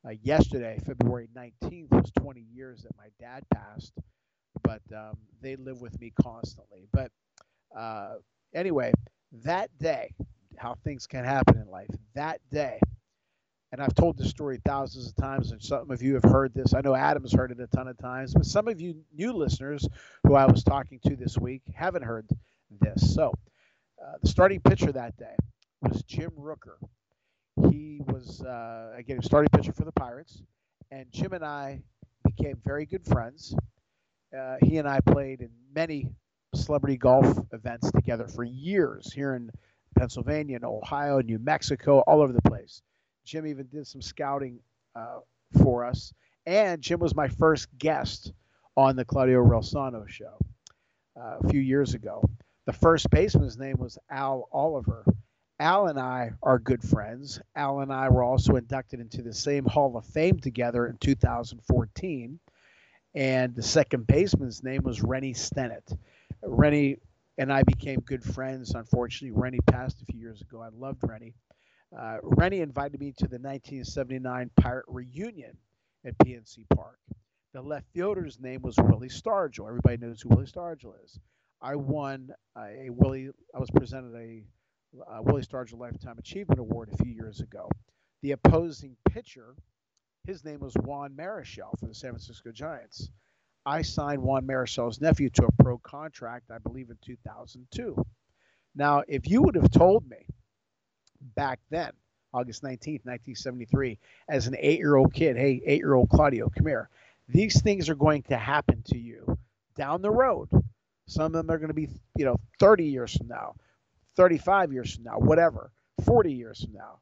uh, 0.05 0.11
yesterday, 0.23 0.79
February 0.85 1.29
19th, 1.35 1.91
was 1.91 2.11
20 2.19 2.45
years 2.53 2.83
that 2.83 2.95
my 2.97 3.07
dad 3.19 3.43
passed. 3.53 3.93
But 4.63 4.81
um, 4.95 5.17
they 5.41 5.55
live 5.55 5.81
with 5.81 5.99
me 5.99 6.11
constantly. 6.21 6.87
But 6.91 7.11
uh, 7.75 8.15
anyway, 8.53 8.91
that 9.43 9.69
day, 9.79 10.11
how 10.59 10.75
things 10.83 11.07
can 11.07 11.23
happen 11.23 11.57
in 11.57 11.69
life. 11.69 11.89
That 12.15 12.41
day, 12.51 12.79
and 13.71 13.81
I've 13.81 13.95
told 13.95 14.17
this 14.17 14.29
story 14.29 14.59
thousands 14.65 15.07
of 15.07 15.15
times, 15.15 15.51
and 15.51 15.61
some 15.61 15.91
of 15.91 16.01
you 16.01 16.15
have 16.15 16.23
heard 16.23 16.53
this. 16.53 16.73
I 16.73 16.81
know 16.81 16.95
Adam's 16.95 17.33
heard 17.33 17.51
it 17.51 17.59
a 17.59 17.67
ton 17.67 17.87
of 17.87 17.97
times, 17.97 18.33
but 18.33 18.45
some 18.45 18.67
of 18.67 18.81
you 18.81 19.03
new 19.15 19.31
listeners 19.31 19.87
who 20.25 20.35
I 20.35 20.45
was 20.45 20.63
talking 20.63 20.99
to 21.05 21.15
this 21.15 21.37
week 21.37 21.61
haven't 21.73 22.03
heard 22.03 22.27
this. 22.81 23.13
So, 23.13 23.33
uh, 24.03 24.13
the 24.21 24.27
starting 24.27 24.59
pitcher 24.59 24.91
that 24.91 25.17
day 25.17 25.35
was 25.81 26.03
Jim 26.03 26.31
Rooker. 26.37 26.77
He 27.69 28.01
was, 28.07 28.41
uh, 28.41 28.93
again, 28.95 29.21
starting 29.21 29.49
pitcher 29.49 29.73
for 29.73 29.85
the 29.85 29.91
Pirates, 29.91 30.41
and 30.91 31.11
Jim 31.11 31.33
and 31.33 31.45
I 31.45 31.81
became 32.25 32.57
very 32.65 32.85
good 32.85 33.05
friends. 33.05 33.55
Uh, 34.37 34.57
he 34.61 34.77
and 34.77 34.87
I 34.87 34.99
played 35.01 35.41
in 35.41 35.49
many 35.73 36.09
celebrity 36.55 36.97
golf 36.97 37.37
events 37.51 37.91
together 37.91 38.27
for 38.27 38.43
years 38.43 39.13
here 39.13 39.35
in 39.35 39.51
Pennsylvania 39.97 40.55
and 40.55 40.65
Ohio, 40.65 41.21
New 41.21 41.39
Mexico, 41.39 41.99
all 41.99 42.21
over 42.21 42.33
the 42.33 42.41
place. 42.41 42.81
Jim 43.25 43.45
even 43.45 43.67
did 43.67 43.85
some 43.87 44.01
scouting 44.01 44.59
uh, 44.95 45.19
for 45.61 45.85
us. 45.85 46.13
And 46.45 46.81
Jim 46.81 46.99
was 46.99 47.15
my 47.15 47.27
first 47.27 47.67
guest 47.77 48.33
on 48.75 48.95
the 48.95 49.05
Claudio 49.05 49.43
Relsano 49.43 50.07
show 50.07 50.37
uh, 51.19 51.37
a 51.43 51.49
few 51.49 51.59
years 51.59 51.93
ago. 51.93 52.27
The 52.65 52.73
first 52.73 53.09
baseman's 53.09 53.57
name 53.57 53.77
was 53.77 53.97
Al 54.09 54.47
Oliver. 54.51 55.05
Al 55.59 55.87
and 55.87 55.99
I 55.99 56.31
are 56.41 56.57
good 56.57 56.81
friends. 56.81 57.41
Al 57.55 57.81
and 57.81 57.91
I 57.91 58.09
were 58.09 58.23
also 58.23 58.55
inducted 58.55 58.99
into 58.99 59.21
the 59.21 59.33
same 59.33 59.65
Hall 59.65 59.97
of 59.97 60.05
Fame 60.05 60.39
together 60.39 60.87
in 60.87 60.97
2014. 60.97 62.39
And 63.15 63.55
the 63.55 63.63
second 63.63 64.07
baseman's 64.07 64.63
name 64.63 64.83
was 64.83 65.01
Rennie 65.01 65.33
Stennett. 65.33 65.97
Rennie 66.41 66.97
and 67.39 67.53
I 67.53 67.63
became 67.63 68.01
good 68.01 68.23
friends. 68.23 68.75
Unfortunately, 68.75 69.31
Rennie 69.31 69.61
passed 69.65 70.01
a 70.01 70.05
few 70.05 70.19
years 70.19 70.41
ago. 70.41 70.61
I 70.61 70.67
loved 70.73 70.99
Rennie. 71.07 71.33
Uh, 71.97 72.17
Rennie 72.21 72.59
invited 72.59 72.99
me 72.99 73.13
to 73.17 73.27
the 73.27 73.39
1979 73.39 74.51
Pirate 74.59 74.85
reunion 74.89 75.57
at 76.05 76.17
PNC 76.19 76.65
Park. 76.75 76.99
The 77.53 77.61
left 77.61 77.87
fielder's 77.93 78.39
name 78.39 78.61
was 78.61 78.75
Willie 78.77 79.07
Stargell. 79.07 79.69
Everybody 79.69 79.97
knows 79.97 80.21
who 80.21 80.29
Willie 80.29 80.45
Stargell 80.45 80.93
is. 81.03 81.17
I 81.61 81.75
won 81.75 82.29
a 82.57 82.89
Willie. 82.89 83.29
I 83.55 83.59
was 83.59 83.71
presented 83.71 84.15
a, 84.15 84.43
a 85.09 85.21
Willie 85.23 85.41
Stargell 85.41 85.79
Lifetime 85.79 86.19
Achievement 86.19 86.59
Award 86.59 86.89
a 86.93 86.97
few 87.03 87.11
years 87.11 87.39
ago. 87.39 87.69
The 88.21 88.33
opposing 88.33 88.97
pitcher, 89.09 89.55
his 90.27 90.43
name 90.43 90.59
was 90.59 90.73
Juan 90.75 91.13
Marichal 91.17 91.79
for 91.79 91.87
the 91.87 91.95
San 91.95 92.11
Francisco 92.11 92.51
Giants. 92.51 93.09
I 93.65 93.81
signed 93.81 94.21
Juan 94.21 94.45
Marichal's 94.45 95.01
nephew 95.01 95.29
to 95.31 95.45
a 95.45 95.63
pro 95.63 95.77
contract, 95.79 96.51
I 96.51 96.57
believe, 96.57 96.89
in 96.89 96.97
2002. 97.01 98.05
Now, 98.75 99.03
if 99.07 99.27
you 99.27 99.41
would 99.41 99.55
have 99.55 99.71
told 99.71 100.09
me 100.09 100.25
back 101.35 101.59
then, 101.69 101.91
August 102.33 102.63
19th, 102.63 103.05
1973, 103.05 103.97
as 104.29 104.47
an 104.47 104.55
eight 104.59 104.79
year 104.79 104.95
old 104.95 105.13
kid, 105.13 105.35
hey, 105.35 105.61
eight 105.65 105.79
year 105.79 105.93
old 105.93 106.09
Claudio, 106.09 106.49
come 106.49 106.67
here. 106.67 106.89
These 107.27 107.61
things 107.61 107.89
are 107.89 107.95
going 107.95 108.23
to 108.23 108.37
happen 108.37 108.83
to 108.87 108.97
you 108.97 109.37
down 109.75 110.01
the 110.01 110.11
road. 110.11 110.49
Some 111.07 111.25
of 111.25 111.31
them 111.33 111.49
are 111.49 111.57
going 111.57 111.69
to 111.69 111.73
be, 111.73 111.89
you 112.17 112.25
know, 112.25 112.37
30 112.59 112.85
years 112.85 113.15
from 113.17 113.27
now, 113.27 113.55
35 114.15 114.71
years 114.71 114.95
from 114.95 115.05
now, 115.05 115.17
whatever, 115.17 115.71
40 116.05 116.33
years 116.33 116.63
from 116.63 116.73
now. 116.73 116.99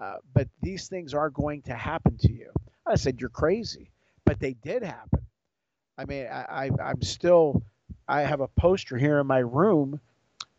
Uh, 0.00 0.16
but 0.32 0.48
these 0.60 0.88
things 0.88 1.14
are 1.14 1.30
going 1.30 1.62
to 1.62 1.74
happen 1.74 2.16
to 2.18 2.32
you. 2.32 2.50
I 2.86 2.96
said, 2.96 3.20
you're 3.20 3.30
crazy. 3.30 3.90
But 4.24 4.40
they 4.40 4.54
did 4.54 4.82
happen. 4.82 5.23
I 5.96 6.04
mean, 6.04 6.26
I, 6.26 6.66
I, 6.66 6.70
I'm 6.82 7.02
still, 7.02 7.62
I 8.08 8.22
have 8.22 8.40
a 8.40 8.48
poster 8.48 8.96
here 8.96 9.20
in 9.20 9.26
my 9.26 9.38
room 9.38 10.00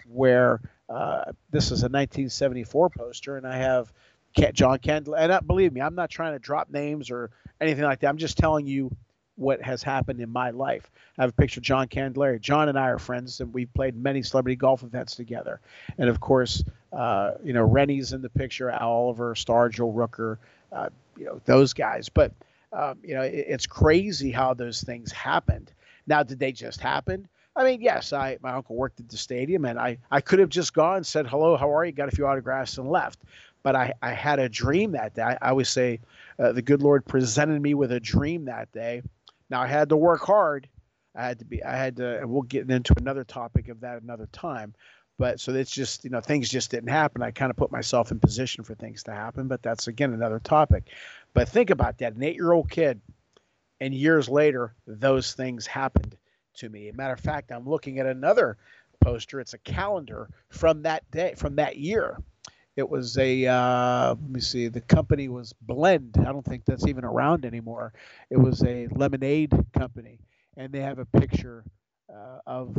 where 0.08 0.62
uh, 0.89 1.32
this 1.51 1.65
is 1.65 1.82
a 1.82 1.89
1974 1.89 2.89
poster, 2.92 3.38
and 3.38 3.48
I 3.48 3.58
have 3.58 3.92
John 4.54 4.80
Candelaria. 4.80 5.24
And 5.24 5.32
uh, 5.32 5.42
believe 5.42 5.74
me, 5.74 5.82
I'm 5.82 5.96
not 5.96 6.10
trying 6.10 6.34
to 6.34 6.39
drop 6.39 6.70
names 6.70 7.10
or 7.10 7.32
anything 7.60 7.84
like 7.84 8.00
that. 8.01 8.08
I'm 8.08 8.18
just 8.18 8.38
telling 8.38 8.68
you 8.68 8.96
what 9.38 9.62
has 9.62 9.84
happened 9.84 10.22
in 10.22 10.30
my 10.30 10.51
life. 10.51 10.89
I 11.18 11.24
have 11.24 11.30
a 11.30 11.34
picture 11.34 11.60
of 11.60 11.63
John 11.63 11.88
Candelaria. 11.88 12.39
John 12.39 12.70
and 12.70 12.80
I 12.80 12.89
are 12.89 13.00
friends, 13.00 13.42
and 13.42 13.54
we've 13.54 13.74
played 13.74 13.96
many 13.96 14.22
celebrity 14.22 14.56
golf 14.56 14.84
events 14.84 15.15
together. 15.15 15.60
And 15.98 16.10
of 16.10 16.20
course, 16.20 16.63
uh, 16.94 17.32
you 17.44 17.54
know, 17.54 17.63
Rennie's 17.63 18.13
in 18.13 18.22
the 18.22 18.30
picture, 18.30 18.70
Al 18.70 18.92
Oliver, 18.92 19.36
Stargell, 19.36 19.94
Rooker, 19.94 20.38
uh, 20.72 20.89
you 21.18 21.25
know, 21.25 21.42
those 21.46 21.74
guys. 21.74 22.08
But 22.10 22.32
um, 22.75 23.00
you 23.03 23.15
know, 23.15 23.22
it, 23.22 23.46
it's 23.48 23.65
crazy 23.65 24.32
how 24.32 24.53
those 24.53 24.82
things 24.82 25.12
happened. 25.12 25.72
Now, 26.08 26.24
did 26.24 26.39
they 26.39 26.51
just 26.51 26.82
happen? 26.82 27.27
I 27.55 27.63
mean, 27.63 27.82
yes, 27.82 28.12
I 28.12 28.38
my 28.41 28.51
uncle 28.51 28.75
worked 28.75 29.00
at 29.00 29.10
the 29.10 29.17
stadium, 29.17 29.65
and 29.65 29.79
I 29.79 29.98
I 30.12 30.22
could 30.22 30.39
have 30.39 30.50
just 30.50 30.74
gone, 30.74 31.03
said 31.03 31.25
hello, 31.25 31.55
how 31.55 31.74
are 31.74 31.86
you, 31.86 31.91
got 31.91 32.10
a 32.12 32.15
few 32.15 32.27
autographs, 32.27 32.77
and 32.77 32.89
left. 32.89 33.20
But 33.63 33.75
I 33.75 33.94
I 34.01 34.12
had 34.12 34.39
a 34.39 34.50
dream 34.50 34.91
that 34.91 35.15
day. 35.15 35.24
I, 35.24 35.34
I 35.41 35.50
always 35.50 35.70
say, 35.70 36.01
uh, 36.38 36.51
the 36.51 36.62
good 36.62 36.82
Lord 36.82 37.05
presented 37.05 37.62
me 37.62 37.74
with 37.74 37.91
a 37.91 38.00
dream 38.00 38.46
that 38.46 38.72
day. 38.72 39.01
Now 39.50 39.62
I 39.62 39.67
had 39.67 39.89
to 39.89 39.98
work 39.98 40.22
hard. 40.22 40.67
I 41.15 41.25
had 41.25 41.39
to 41.39 41.46
be. 41.46 41.63
I 41.63 41.77
had 41.77 41.96
to, 41.98 42.20
and 42.20 42.29
we'll 42.29 42.41
get 42.41 42.70
into 42.70 42.94
another 42.98 43.24
topic 43.24 43.70
of 43.70 43.79
that 43.82 44.01
another 44.01 44.27
time. 44.34 44.74
But 45.17 45.39
so 45.39 45.53
it's 45.53 45.72
just 45.72 46.03
you 46.03 46.10
know 46.10 46.19
things 46.22 46.50
just 46.50 46.72
didn't 46.72 46.89
happen. 46.89 47.22
I 47.22 47.31
kind 47.31 47.50
of 47.50 47.55
put 47.55 47.72
myself 47.72 48.12
in 48.12 48.19
position 48.19 48.63
for 48.63 48.75
things 48.75 49.03
to 49.03 49.12
happen, 49.12 49.48
but 49.48 49.63
that's 49.63 49.88
again 49.88 50.13
another 50.13 50.39
topic. 50.39 50.89
But 51.34 51.50
think 51.50 51.69
about 51.69 52.00
that: 52.00 52.15
an 52.15 52.24
eight-year-old 52.24 52.69
kid, 52.69 53.00
and 53.79 53.93
years 53.93 54.27
later, 54.27 54.74
those 54.86 55.34
things 55.34 55.65
happened 55.65 56.17
to 56.55 56.69
me. 56.69 56.91
matter 56.93 57.13
of 57.13 57.19
fact, 57.19 57.51
I'm 57.51 57.67
looking 57.67 58.00
at 58.00 58.05
another 58.05 58.57
poster. 59.01 59.39
It's 59.39 59.53
a 59.53 59.60
calendar 59.60 60.29
from 60.50 60.84
that 60.84 61.10
day, 61.12 61.34
from 61.36 61.55
that 61.57 61.77
year. 61.77 62.17
It 62.75 62.89
was 62.89 63.17
a 63.17 63.45
uh, 63.48 64.10
let 64.10 64.29
me 64.29 64.41
see. 64.41 64.67
The 64.67 64.81
company 64.81 65.29
was 65.29 65.53
Blend. 65.62 66.17
I 66.19 66.25
don't 66.25 66.43
think 66.43 66.65
that's 66.65 66.88
even 66.88 67.05
around 67.05 67.45
anymore. 67.45 67.93
It 68.29 68.38
was 68.38 68.63
a 68.63 68.88
lemonade 68.88 69.53
company, 69.74 70.19
and 70.57 70.74
they 70.74 70.81
have 70.81 71.00
a 71.00 71.05
picture 71.05 71.63
uh, 72.13 72.39
of 72.45 72.75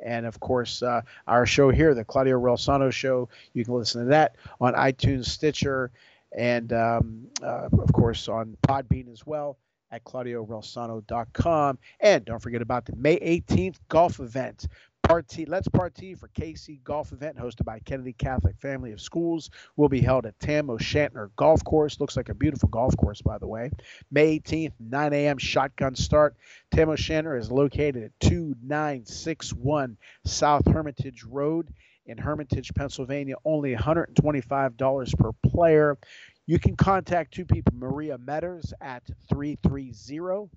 And 0.00 0.26
of 0.26 0.40
course, 0.40 0.82
uh, 0.82 1.02
our 1.26 1.46
show 1.46 1.70
here, 1.70 1.94
the 1.94 2.04
Claudio 2.04 2.40
Relsano 2.40 2.90
Show, 2.92 3.28
you 3.52 3.64
can 3.64 3.74
listen 3.74 4.02
to 4.02 4.08
that 4.08 4.36
on 4.60 4.74
iTunes, 4.74 5.26
Stitcher, 5.26 5.90
and 6.36 6.72
um, 6.72 7.26
uh, 7.42 7.68
of 7.72 7.92
course 7.92 8.28
on 8.28 8.56
Podbean 8.66 9.12
as 9.12 9.26
well 9.26 9.58
at 9.90 10.04
claudiorelsano.com. 10.04 11.78
And 12.00 12.24
don't 12.24 12.38
forget 12.38 12.62
about 12.62 12.86
the 12.86 12.96
May 12.96 13.18
18th 13.18 13.76
golf 13.88 14.20
event. 14.20 14.68
Let's 15.08 15.68
Party 15.68 16.14
for 16.14 16.28
KC 16.28 16.84
Golf 16.84 17.12
Event 17.12 17.36
hosted 17.36 17.64
by 17.64 17.80
Kennedy 17.80 18.12
Catholic 18.12 18.56
Family 18.58 18.92
of 18.92 19.00
Schools 19.00 19.50
will 19.76 19.88
be 19.88 20.00
held 20.00 20.24
at 20.24 20.38
Tam 20.38 20.70
O'Shanter 20.70 21.32
Golf 21.34 21.64
Course. 21.64 21.98
Looks 21.98 22.16
like 22.16 22.28
a 22.28 22.34
beautiful 22.34 22.68
golf 22.68 22.96
course, 22.96 23.20
by 23.20 23.36
the 23.38 23.46
way. 23.48 23.72
May 24.12 24.38
18th, 24.38 24.72
9 24.78 25.12
a.m. 25.12 25.38
shotgun 25.38 25.96
start. 25.96 26.36
Tam 26.70 26.90
O'Shanter 26.90 27.36
is 27.36 27.50
located 27.50 28.04
at 28.04 28.20
2961 28.20 29.96
South 30.24 30.66
Hermitage 30.68 31.24
Road 31.24 31.74
in 32.06 32.16
Hermitage, 32.16 32.72
Pennsylvania. 32.74 33.34
Only 33.44 33.74
$125 33.74 35.18
per 35.18 35.32
player. 35.48 35.98
You 36.46 36.60
can 36.60 36.76
contact 36.76 37.34
two 37.34 37.44
people, 37.44 37.72
Maria 37.76 38.16
Metters 38.16 38.72
at 38.80 39.02
330 39.28 40.50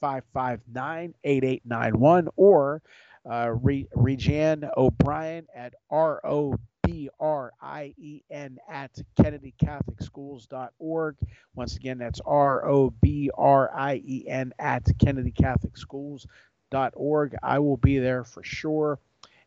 559 0.00 1.14
8891 1.24 2.28
or 2.36 2.82
uh, 3.28 3.52
Regan 3.94 4.68
O'Brien 4.76 5.46
at 5.54 5.74
R 5.90 6.20
O 6.24 6.56
B 6.82 7.08
R 7.20 7.52
I 7.60 7.94
E 7.96 8.22
N 8.30 8.58
at 8.68 8.98
KennedyCatholicSchools.org. 9.16 11.16
Once 11.54 11.76
again, 11.76 11.98
that's 11.98 12.20
R 12.24 12.68
O 12.68 12.90
B 12.90 13.30
R 13.36 13.70
I 13.74 14.02
E 14.04 14.26
N 14.28 14.52
at 14.58 14.84
KennedyCatholicSchools.org. 14.84 17.36
I 17.42 17.58
will 17.60 17.76
be 17.76 17.98
there 17.98 18.24
for 18.24 18.42
sure. 18.42 18.98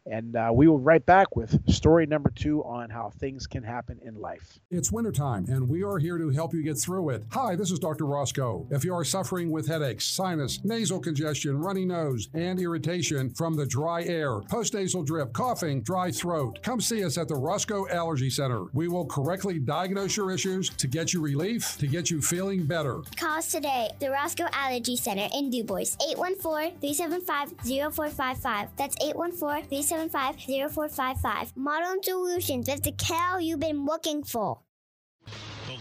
And 0.06 0.36
uh, 0.36 0.52
we 0.54 0.68
will 0.68 0.78
right 0.80 1.04
back 1.06 1.36
with 1.36 1.60
story 1.70 2.06
number 2.06 2.30
two 2.30 2.64
on 2.64 2.90
how 2.90 3.12
things 3.18 3.48
can 3.48 3.64
happen 3.64 4.00
in 4.04 4.20
life. 4.22 4.60
It's 4.70 4.92
wintertime, 4.92 5.46
and 5.48 5.68
we 5.68 5.84
are 5.84 5.98
here 5.98 6.18
to 6.18 6.30
help 6.30 6.54
you 6.54 6.62
get 6.62 6.78
through 6.78 7.10
it. 7.10 7.24
Hi, 7.32 7.56
this 7.56 7.72
is 7.72 7.80
Dr. 7.80 8.06
Roscoe. 8.06 8.68
If 8.70 8.86
you 8.86 8.94
are 8.94 9.04
suffering 9.04 9.50
with 9.50 9.68
headaches, 9.68 10.06
sinus, 10.06 10.64
nasal 10.64 11.00
congestion, 11.00 11.58
runny 11.58 11.86
nose, 11.86 12.30
and 12.36 12.60
irritation 12.60 13.32
from 13.32 13.56
the 13.56 13.66
dry 13.66 14.04
air, 14.04 14.42
postnasal 14.42 15.06
drip, 15.06 15.34
coughing, 15.34 15.82
dry 15.82 16.12
throat, 16.12 16.60
come 16.62 16.80
see 16.80 17.04
us 17.04 17.18
at 17.18 17.28
the 17.28 17.36
Roscoe 17.36 17.88
Allergy 17.90 18.30
Center. 18.30 18.66
We 18.74 18.88
will 18.88 19.06
correctly 19.06 19.58
diagnose 19.58 20.16
your 20.16 20.32
issues 20.32 20.70
to 20.70 20.88
get 20.88 21.14
you 21.14 21.22
relief, 21.22 21.78
to 21.80 21.88
get 21.88 22.12
you 22.12 22.22
feeling 22.22 22.66
better. 22.66 23.02
Call 23.18 23.40
us 23.40 23.52
today, 23.52 23.90
the 24.00 24.12
Roscoe 24.12 24.48
Allergy 24.54 24.98
Center 24.98 25.28
in 25.34 25.50
DuBois, 25.50 25.98
814 26.08 26.78
375 26.80 27.54
0455. 27.94 28.70
That's 28.78 28.96
814 29.02 29.66
375 29.66 29.95
875 29.96 31.56
Modern 31.56 32.04
Solutions 32.04 32.68
that's 32.68 32.82
the 32.82 32.92
care 32.92 33.40
you've 33.40 33.60
been 33.60 33.86
looking 33.86 34.24
for. 34.24 34.60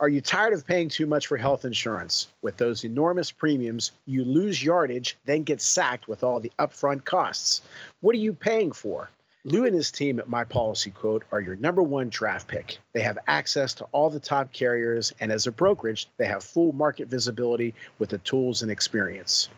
Are 0.00 0.08
you 0.08 0.22
tired 0.22 0.54
of 0.54 0.66
paying 0.66 0.88
too 0.88 1.04
much 1.04 1.26
for 1.26 1.36
health 1.36 1.66
insurance? 1.66 2.28
With 2.40 2.56
those 2.56 2.84
enormous 2.84 3.30
premiums, 3.30 3.92
you 4.06 4.24
lose 4.24 4.64
yardage, 4.64 5.18
then 5.26 5.42
get 5.42 5.60
sacked 5.60 6.08
with 6.08 6.24
all 6.24 6.40
the 6.40 6.50
upfront 6.58 7.04
costs. 7.04 7.60
What 8.00 8.14
are 8.14 8.18
you 8.18 8.32
paying 8.32 8.72
for? 8.72 9.10
Lou 9.44 9.64
and 9.64 9.74
his 9.74 9.90
team 9.90 10.18
at 10.18 10.28
My 10.28 10.44
Policy 10.44 10.90
Quote 10.90 11.24
are 11.32 11.40
your 11.40 11.56
number 11.56 11.82
one 11.82 12.10
draft 12.10 12.46
pick. 12.46 12.78
They 12.92 13.00
have 13.00 13.16
access 13.26 13.72
to 13.74 13.84
all 13.84 14.10
the 14.10 14.20
top 14.20 14.52
carriers, 14.52 15.14
and 15.18 15.32
as 15.32 15.46
a 15.46 15.52
brokerage, 15.52 16.08
they 16.18 16.26
have 16.26 16.44
full 16.44 16.74
market 16.74 17.08
visibility 17.08 17.74
with 17.98 18.10
the 18.10 18.18
tools 18.18 18.60
and 18.60 18.70
experience. 18.70 19.48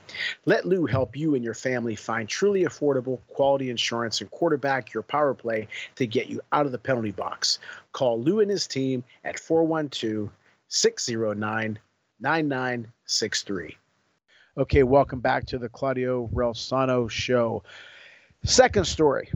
Let 0.44 0.66
Lou 0.66 0.86
help 0.86 1.16
you 1.16 1.34
and 1.34 1.42
your 1.42 1.54
family 1.54 1.96
find 1.96 2.28
truly 2.28 2.62
affordable, 2.62 3.18
quality 3.26 3.70
insurance 3.70 4.20
and 4.20 4.30
quarterback 4.30 4.94
your 4.94 5.02
power 5.02 5.34
play 5.34 5.66
to 5.96 6.06
get 6.06 6.28
you 6.28 6.40
out 6.52 6.64
of 6.64 6.70
the 6.70 6.78
penalty 6.78 7.10
box. 7.10 7.58
Call 7.90 8.22
Lou 8.22 8.38
and 8.38 8.52
his 8.52 8.68
team 8.68 9.02
at 9.24 9.40
412 9.40 10.30
609 10.68 11.78
9963. 12.20 13.76
Okay, 14.58 14.82
welcome 14.84 15.18
back 15.18 15.46
to 15.46 15.58
the 15.58 15.68
Claudio 15.68 16.28
Relsano 16.32 17.10
Show. 17.10 17.64
Second 18.44 18.86
story 18.86 19.30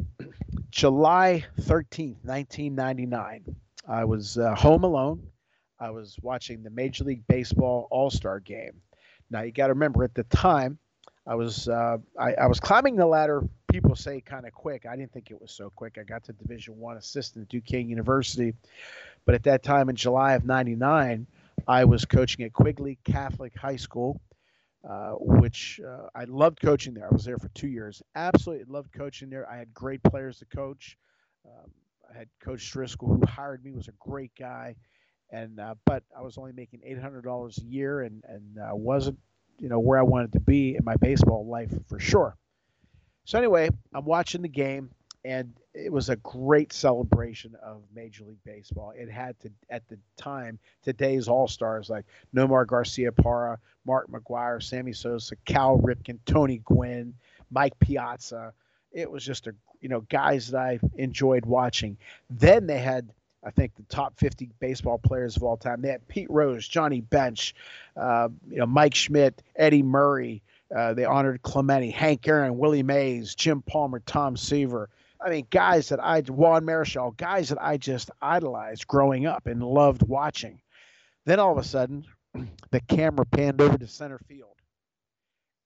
July 0.71 1.45
13th, 1.61 2.17
1999. 2.25 3.57
I 3.89 4.05
was 4.05 4.37
uh, 4.37 4.53
home 4.57 4.83
alone. 4.83 5.23
I 5.79 5.91
was 5.91 6.19
watching 6.23 6.65
the 6.65 6.71
Major 6.71 7.05
League 7.05 7.23
Baseball 7.29 7.87
All 7.93 8.11
Star 8.11 8.41
game. 8.41 8.73
Now, 9.31 9.43
you 9.43 9.53
got 9.53 9.69
to 9.69 9.75
remember 9.75 10.03
at 10.03 10.15
the 10.15 10.25
time, 10.25 10.79
I 11.25 11.37
was 11.37 11.69
uh, 11.69 11.99
I, 12.19 12.35
I, 12.35 12.47
was 12.47 12.59
climbing 12.59 12.97
the 12.97 13.07
ladder. 13.07 13.43
People 13.71 13.95
say 13.95 14.21
kind 14.21 14.45
of 14.45 14.53
quick. 14.53 14.87
I 14.87 14.97
didn't 14.97 15.13
think 15.13 15.31
it 15.31 15.41
was 15.41 15.53
so 15.53 15.71
quick. 15.71 15.99
I 16.01 16.03
got 16.03 16.25
to 16.25 16.33
Division 16.33 16.77
One 16.77 16.97
assistant 16.97 17.45
at 17.45 17.49
Duquesne 17.49 17.89
University, 17.89 18.55
but 19.25 19.37
at 19.37 19.45
that 19.45 19.63
time 19.63 19.89
in 19.89 19.95
July 19.95 20.35
of 20.35 20.45
'99, 20.45 21.27
I 21.69 21.85
was 21.85 22.05
coaching 22.05 22.45
at 22.45 22.53
Quigley 22.53 22.99
Catholic 23.05 23.57
High 23.57 23.77
School 23.77 24.21
uh, 24.89 25.13
which 25.19 25.81
uh, 25.87 26.09
I 26.15 26.25
loved 26.25 26.61
coaching 26.61 26.95
there. 26.95 27.07
I 27.07 27.13
was 27.13 27.25
there 27.25 27.39
for 27.39 27.49
two 27.49 27.69
years. 27.69 28.03
Absolutely 28.15 28.65
loved 28.73 28.93
coaching 28.93 29.31
there. 29.31 29.49
I 29.51 29.57
had 29.57 29.75
great 29.75 30.03
players 30.03 30.39
to 30.39 30.47
coach. 30.47 30.97
Um, 31.45 31.71
I 32.13 32.19
had 32.19 32.29
Coach 32.41 32.71
Driscoll, 32.71 33.09
who 33.09 33.27
hired 33.27 33.65
me, 33.65 33.73
was 33.73 33.89
a 33.89 33.93
great 33.99 34.33
guy, 34.39 34.77
and 35.31 35.59
uh, 35.59 35.75
but 35.85 36.05
I 36.17 36.23
was 36.23 36.39
only 36.39 36.53
making 36.53 36.81
eight 36.85 37.01
hundred 37.01 37.25
dollars 37.25 37.59
a 37.59 37.65
year, 37.65 38.03
and 38.03 38.23
and 38.29 38.59
uh, 38.59 38.75
wasn't 38.75 39.19
you 39.59 39.69
know 39.69 39.81
where 39.81 39.99
I 39.99 40.03
wanted 40.03 40.33
to 40.33 40.41
be 40.41 40.77
in 40.77 40.85
my 40.85 40.97
baseball 40.97 41.47
life 41.47 41.73
for 41.89 41.99
sure. 41.99 42.37
So 43.25 43.39
anyway, 43.39 43.71
I'm 43.93 44.05
watching 44.05 44.43
the 44.43 44.49
game, 44.49 44.91
and 45.27 45.53
it 45.75 45.93
was 45.93 46.09
a 46.09 46.17
great 46.17 46.73
celebration 46.73 47.57
of 47.61 47.83
Major 47.93 48.23
League 48.25 48.43
Baseball. 48.45 48.93
It 48.97 49.11
had 49.11 49.39
to 49.41 49.51
at 49.71 49.87
the 49.89 49.99
time 50.17 50.57
today's 50.85 51.27
All 51.27 51.49
Stars 51.49 51.91
like 51.91 52.05
Nomar 52.35 52.65
Garcia 52.65 53.11
Garciaparra, 53.11 53.57
Mark 53.85 54.09
McGwire, 54.09 54.63
Sammy 54.63 54.93
Sosa, 54.93 55.35
Cal 55.45 55.79
Ripken, 55.79 56.21
Tony 56.27 56.59
Gwynn, 56.65 57.13
Mike 57.51 57.77
Piazza. 57.81 58.53
It 58.93 59.11
was 59.11 59.25
just 59.25 59.49
a 59.49 59.55
you 59.81 59.89
know 59.89 60.03
guys 60.03 60.53
that 60.53 60.61
I 60.61 60.79
enjoyed 60.95 61.45
watching. 61.45 61.97
Then 62.31 62.69
they 62.69 62.79
had 62.79 63.11
I 63.45 63.51
think 63.51 63.75
the 63.75 63.83
top 63.85 64.17
50 64.19 64.51
baseball 64.61 64.99
players 64.99 65.37
of 65.37 65.43
all 65.43 65.57
time. 65.57 65.83
They 65.83 65.91
had 65.91 66.07
Pete 66.07 66.31
Rose, 66.31 66.69
Johnny 66.69 67.01
Bench, 67.01 67.53
uh, 67.97 68.29
you 68.49 68.59
know 68.59 68.67
Mike 68.67 68.95
Schmidt, 68.95 69.43
Eddie 69.57 69.83
Murray. 69.83 70.43
Uh, 70.75 70.95
they 70.95 71.05
honored 71.05 71.43
Clemente, 71.43 71.91
Hank 71.91 72.27
Aaron, 72.29 72.59
Willie 72.59 72.85
Mays, 72.85 73.35
Jim 73.35 73.63
Palmer, 73.63 74.01
Tom 74.07 74.37
Seaver. 74.37 74.89
I 75.27 75.31
mean, 75.31 75.47
guys 75.51 75.89
that 75.89 75.99
I, 75.99 76.21
Juan 76.21 76.65
Marichal, 76.65 77.17
guys 77.17 77.49
that 77.49 77.61
I 77.61 77.79
just 77.79 78.13
idolized 78.23 78.87
growing 78.87 79.27
up 79.27 79.49
and 79.49 79.61
loved 79.61 80.05
watching. 80.05 80.61
Then 81.25 81.41
all 81.41 81.51
of 81.51 81.59
a 81.59 81.65
sudden, 81.65 82.05
the 82.71 82.81
camera 82.83 83.27
panned 83.27 83.61
over 83.61 83.77
to 83.77 83.89
center 83.89 84.21
field 84.29 84.55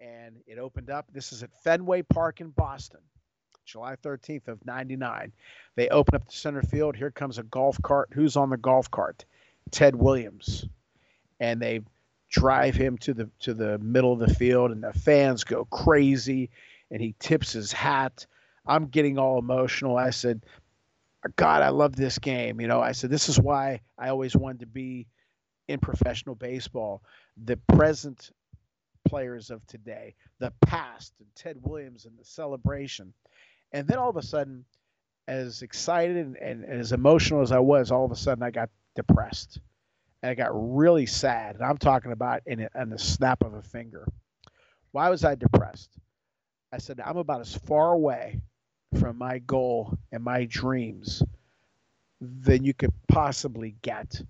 and 0.00 0.36
it 0.46 0.56
opened 0.56 0.88
up. 0.88 1.08
This 1.12 1.34
is 1.34 1.42
at 1.42 1.50
Fenway 1.62 2.00
Park 2.00 2.40
in 2.40 2.48
Boston, 2.48 3.00
July 3.66 3.96
13th 4.02 4.48
of 4.48 4.64
99. 4.64 5.30
They 5.76 5.90
open 5.90 6.14
up 6.14 6.26
the 6.26 6.32
center 6.32 6.62
field. 6.62 6.96
Here 6.96 7.10
comes 7.10 7.36
a 7.36 7.42
golf 7.42 7.76
cart. 7.82 8.08
Who's 8.14 8.36
on 8.36 8.48
the 8.48 8.56
golf 8.56 8.90
cart? 8.90 9.26
Ted 9.70 9.94
Williams. 9.94 10.64
And 11.38 11.60
they 11.60 11.80
drive 12.30 12.76
him 12.76 12.96
to 12.96 13.12
the 13.12 13.28
to 13.40 13.52
the 13.52 13.76
middle 13.78 14.14
of 14.14 14.20
the 14.20 14.34
field 14.34 14.70
and 14.70 14.82
the 14.84 14.92
fans 14.92 15.44
go 15.44 15.66
crazy 15.66 16.48
and 16.90 17.02
he 17.02 17.14
tips 17.18 17.52
his 17.52 17.72
hat 17.72 18.24
I'm 18.66 18.86
getting 18.86 19.18
all 19.18 19.38
emotional. 19.38 19.96
I 19.96 20.10
said, 20.10 20.44
God, 21.36 21.62
I 21.62 21.68
love 21.68 21.96
this 21.96 22.18
game. 22.18 22.60
You 22.60 22.66
know, 22.68 22.80
I 22.80 22.92
said, 22.92 23.10
this 23.10 23.28
is 23.28 23.38
why 23.38 23.80
I 23.98 24.08
always 24.08 24.36
wanted 24.36 24.60
to 24.60 24.66
be 24.66 25.06
in 25.68 25.78
professional 25.78 26.34
baseball. 26.34 27.02
The 27.44 27.56
present 27.56 28.30
players 29.06 29.50
of 29.50 29.66
today, 29.66 30.14
the 30.38 30.52
past, 30.62 31.14
and 31.18 31.28
Ted 31.34 31.56
Williams 31.62 32.06
and 32.06 32.18
the 32.18 32.24
celebration. 32.24 33.12
And 33.72 33.86
then 33.86 33.98
all 33.98 34.10
of 34.10 34.16
a 34.16 34.22
sudden, 34.22 34.64
as 35.28 35.62
excited 35.62 36.16
and, 36.16 36.36
and, 36.36 36.64
as 36.64 36.92
emotional 36.92 37.42
as 37.42 37.52
I 37.52 37.58
was, 37.58 37.90
all 37.90 38.04
of 38.04 38.10
a 38.10 38.16
sudden 38.16 38.42
I 38.42 38.50
got 38.50 38.70
depressed. 38.96 39.60
And 40.22 40.30
I 40.30 40.34
got 40.34 40.50
really 40.52 41.06
sad. 41.06 41.56
And 41.56 41.64
I'm 41.64 41.78
talking 41.78 42.12
about 42.12 42.42
in, 42.46 42.60
a, 42.60 42.68
in 42.80 42.90
the 42.90 42.98
snap 42.98 43.42
of 43.42 43.54
a 43.54 43.62
finger. 43.62 44.06
Why 44.92 45.08
was 45.08 45.24
I 45.24 45.34
depressed? 45.34 45.90
I 46.72 46.78
said, 46.78 47.00
I'm 47.00 47.16
about 47.16 47.40
as 47.40 47.54
far 47.54 47.92
away 47.92 48.40
from 48.98 49.18
my 49.18 49.38
goal 49.38 49.96
and 50.12 50.22
my 50.22 50.44
dreams 50.46 51.22
than 52.20 52.64
you 52.64 52.74
could 52.74 52.92
possibly 53.08 53.76
get. 53.82 54.20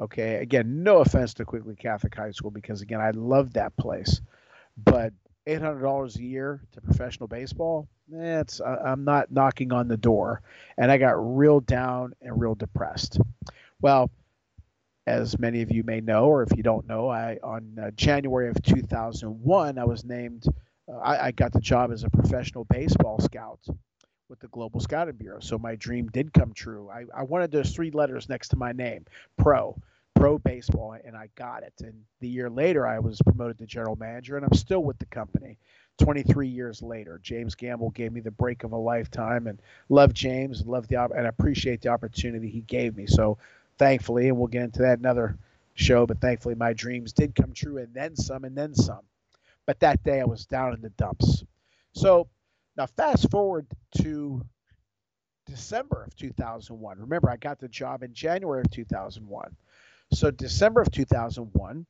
Okay, 0.00 0.36
again, 0.36 0.82
no 0.82 0.98
offense 0.98 1.34
to 1.34 1.44
Quigley 1.44 1.76
Catholic 1.76 2.14
High 2.14 2.30
School 2.30 2.50
because 2.50 2.80
again, 2.80 3.00
I 3.00 3.10
love 3.10 3.52
that 3.54 3.76
place, 3.76 4.20
but 4.76 5.12
eight 5.46 5.60
hundred 5.60 5.82
dollars 5.82 6.16
a 6.16 6.22
year 6.22 6.62
to 6.72 6.80
professional 6.80 7.28
baseball, 7.28 7.86
that's 8.08 8.60
eh, 8.60 8.76
I'm 8.84 9.04
not 9.04 9.30
knocking 9.30 9.72
on 9.72 9.88
the 9.88 9.98
door, 9.98 10.40
and 10.78 10.90
I 10.90 10.96
got 10.96 11.36
real 11.36 11.60
down 11.60 12.14
and 12.22 12.40
real 12.40 12.54
depressed. 12.54 13.20
Well, 13.82 14.10
as 15.06 15.38
many 15.38 15.60
of 15.60 15.70
you 15.70 15.82
may 15.82 16.00
know, 16.00 16.26
or 16.26 16.42
if 16.42 16.56
you 16.56 16.62
don't 16.62 16.86
know, 16.86 17.08
I 17.08 17.38
on 17.42 17.78
uh, 17.80 17.90
January 17.90 18.48
of 18.48 18.62
2001, 18.62 19.78
I 19.78 19.84
was 19.84 20.04
named. 20.04 20.46
Uh, 20.90 20.96
I, 20.96 21.26
I 21.26 21.30
got 21.32 21.52
the 21.52 21.60
job 21.60 21.92
as 21.92 22.04
a 22.04 22.10
professional 22.10 22.64
baseball 22.64 23.20
scout 23.20 23.60
with 24.30 24.38
the 24.38 24.48
Global 24.48 24.80
Scouting 24.80 25.16
Bureau. 25.16 25.40
So 25.40 25.58
my 25.58 25.74
dream 25.74 26.06
did 26.08 26.32
come 26.32 26.52
true. 26.54 26.88
I, 26.88 27.04
I 27.14 27.24
wanted 27.24 27.50
those 27.50 27.72
three 27.72 27.90
letters 27.90 28.28
next 28.28 28.48
to 28.48 28.56
my 28.56 28.70
name, 28.70 29.04
pro, 29.36 29.76
pro 30.14 30.38
baseball, 30.38 30.96
and 31.04 31.16
I 31.16 31.28
got 31.34 31.64
it. 31.64 31.74
And 31.80 32.04
the 32.20 32.28
year 32.28 32.48
later, 32.48 32.86
I 32.86 33.00
was 33.00 33.20
promoted 33.20 33.58
to 33.58 33.66
general 33.66 33.96
manager, 33.96 34.36
and 34.36 34.46
I'm 34.46 34.54
still 34.54 34.84
with 34.84 34.98
the 34.98 35.06
company. 35.06 35.58
23 35.98 36.46
years 36.48 36.80
later, 36.80 37.20
James 37.22 37.56
Gamble 37.56 37.90
gave 37.90 38.12
me 38.12 38.20
the 38.20 38.30
break 38.30 38.62
of 38.62 38.72
a 38.72 38.76
lifetime, 38.76 39.48
and 39.48 39.60
love 39.88 40.14
James, 40.14 40.64
love 40.64 40.86
the 40.86 40.96
and 40.96 41.26
appreciate 41.26 41.82
the 41.82 41.88
opportunity 41.88 42.48
he 42.48 42.60
gave 42.60 42.96
me. 42.96 43.06
So, 43.06 43.36
thankfully, 43.78 44.28
and 44.28 44.38
we'll 44.38 44.46
get 44.46 44.62
into 44.62 44.82
that 44.82 45.00
another 45.00 45.36
show, 45.74 46.06
but 46.06 46.20
thankfully, 46.20 46.54
my 46.54 46.72
dreams 46.72 47.12
did 47.12 47.34
come 47.34 47.52
true, 47.52 47.78
and 47.78 47.92
then 47.92 48.16
some, 48.16 48.44
and 48.44 48.56
then 48.56 48.74
some. 48.74 49.00
But 49.66 49.80
that 49.80 50.02
day, 50.04 50.20
I 50.20 50.24
was 50.24 50.46
down 50.46 50.72
in 50.72 50.80
the 50.80 50.90
dumps. 50.90 51.44
So 51.92 52.28
now, 52.80 52.86
fast 52.86 53.30
forward 53.30 53.66
to 53.98 54.42
December 55.44 56.02
of 56.02 56.16
2001. 56.16 56.98
Remember, 56.98 57.28
I 57.28 57.36
got 57.36 57.58
the 57.58 57.68
job 57.68 58.02
in 58.02 58.14
January 58.14 58.62
of 58.62 58.70
2001. 58.70 59.54
So, 60.14 60.30
December 60.30 60.80
of 60.80 60.90
2001, 60.90 61.84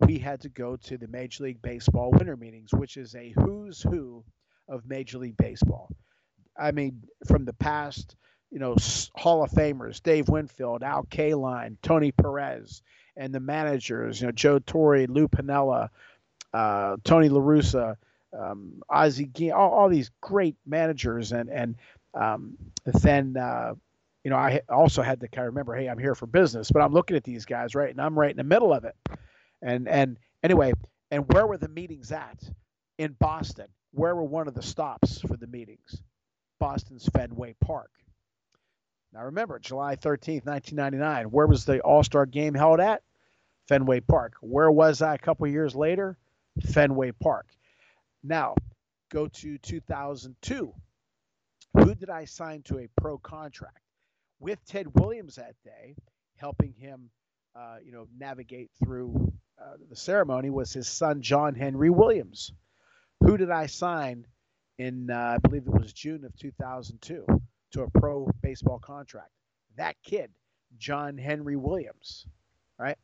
we 0.00 0.18
had 0.18 0.40
to 0.40 0.48
go 0.48 0.74
to 0.74 0.98
the 0.98 1.06
Major 1.06 1.44
League 1.44 1.62
Baseball 1.62 2.10
winter 2.10 2.36
meetings, 2.36 2.72
which 2.72 2.96
is 2.96 3.14
a 3.14 3.32
who's 3.38 3.82
who 3.82 4.24
of 4.68 4.84
Major 4.84 5.18
League 5.18 5.36
Baseball. 5.36 5.88
I 6.58 6.72
mean, 6.72 7.04
from 7.28 7.44
the 7.44 7.52
past, 7.52 8.16
you 8.50 8.58
know, 8.58 8.74
Hall 9.14 9.44
of 9.44 9.50
Famers, 9.52 10.02
Dave 10.02 10.28
Winfield, 10.28 10.82
Al 10.82 11.04
Kaline, 11.04 11.76
Tony 11.82 12.10
Perez, 12.10 12.82
and 13.16 13.32
the 13.32 13.38
managers, 13.38 14.20
you 14.20 14.26
know, 14.26 14.32
Joe 14.32 14.58
Torre, 14.58 15.06
Lou 15.06 15.28
Piniella, 15.28 15.90
uh, 16.52 16.96
Tony 17.04 17.28
La 17.28 17.40
Russa, 17.40 17.96
um, 18.38 18.82
Ozzie 18.88 19.26
Guillen, 19.26 19.56
all, 19.56 19.70
all, 19.70 19.88
these 19.88 20.10
great 20.20 20.56
managers, 20.66 21.32
and 21.32 21.50
and 21.50 21.76
um, 22.14 22.56
then 22.84 23.36
uh, 23.36 23.74
you 24.24 24.30
know 24.30 24.36
I 24.36 24.60
also 24.68 25.02
had 25.02 25.20
to 25.20 25.28
kind 25.28 25.46
of 25.46 25.54
remember, 25.54 25.74
hey, 25.74 25.88
I'm 25.88 25.98
here 25.98 26.14
for 26.14 26.26
business, 26.26 26.70
but 26.70 26.82
I'm 26.82 26.92
looking 26.92 27.16
at 27.16 27.24
these 27.24 27.44
guys 27.44 27.74
right, 27.74 27.90
and 27.90 28.00
I'm 28.00 28.18
right 28.18 28.30
in 28.30 28.36
the 28.36 28.44
middle 28.44 28.72
of 28.72 28.84
it, 28.84 28.96
and 29.60 29.88
and 29.88 30.18
anyway, 30.42 30.72
and 31.10 31.30
where 31.32 31.46
were 31.46 31.58
the 31.58 31.68
meetings 31.68 32.12
at? 32.12 32.42
In 32.98 33.16
Boston. 33.18 33.68
Where 33.92 34.14
were 34.14 34.24
one 34.24 34.48
of 34.48 34.54
the 34.54 34.62
stops 34.62 35.20
for 35.20 35.36
the 35.36 35.46
meetings? 35.46 36.02
Boston's 36.58 37.06
Fenway 37.14 37.54
Park. 37.60 37.90
Now 39.12 39.24
remember, 39.24 39.58
July 39.58 39.96
13th, 39.96 40.46
1999. 40.46 41.26
Where 41.26 41.46
was 41.46 41.64
the 41.64 41.80
All 41.80 42.02
Star 42.02 42.24
game 42.24 42.54
held 42.54 42.80
at? 42.80 43.02
Fenway 43.68 44.00
Park. 44.00 44.34
Where 44.40 44.70
was 44.70 45.02
I 45.02 45.14
a 45.14 45.18
couple 45.18 45.46
years 45.46 45.74
later? 45.74 46.16
Fenway 46.72 47.12
Park. 47.12 47.46
Now, 48.22 48.54
go 49.10 49.28
to 49.28 49.58
2002. 49.58 50.72
Who 51.74 51.94
did 51.94 52.10
I 52.10 52.24
sign 52.24 52.62
to 52.64 52.78
a 52.78 52.88
pro 53.00 53.18
contract? 53.18 53.80
With 54.38 54.64
Ted 54.64 54.86
Williams 54.98 55.36
that 55.36 55.54
day, 55.64 55.94
helping 56.36 56.74
him, 56.74 57.10
uh, 57.54 57.76
you 57.84 57.92
know, 57.92 58.06
navigate 58.18 58.70
through 58.82 59.32
uh, 59.60 59.76
the 59.88 59.96
ceremony 59.96 60.50
was 60.50 60.72
his 60.72 60.88
son 60.88 61.22
John 61.22 61.54
Henry 61.54 61.90
Williams. 61.90 62.52
Who 63.20 63.36
did 63.36 63.50
I 63.50 63.66
sign 63.66 64.26
in? 64.78 65.10
Uh, 65.10 65.36
I 65.36 65.38
believe 65.38 65.66
it 65.66 65.80
was 65.80 65.92
June 65.92 66.24
of 66.24 66.36
2002 66.36 67.24
to 67.72 67.82
a 67.82 67.90
pro 67.90 68.30
baseball 68.42 68.80
contract. 68.80 69.30
That 69.76 69.96
kid, 70.02 70.30
John 70.78 71.16
Henry 71.16 71.56
Williams, 71.56 72.26
right? 72.78 72.98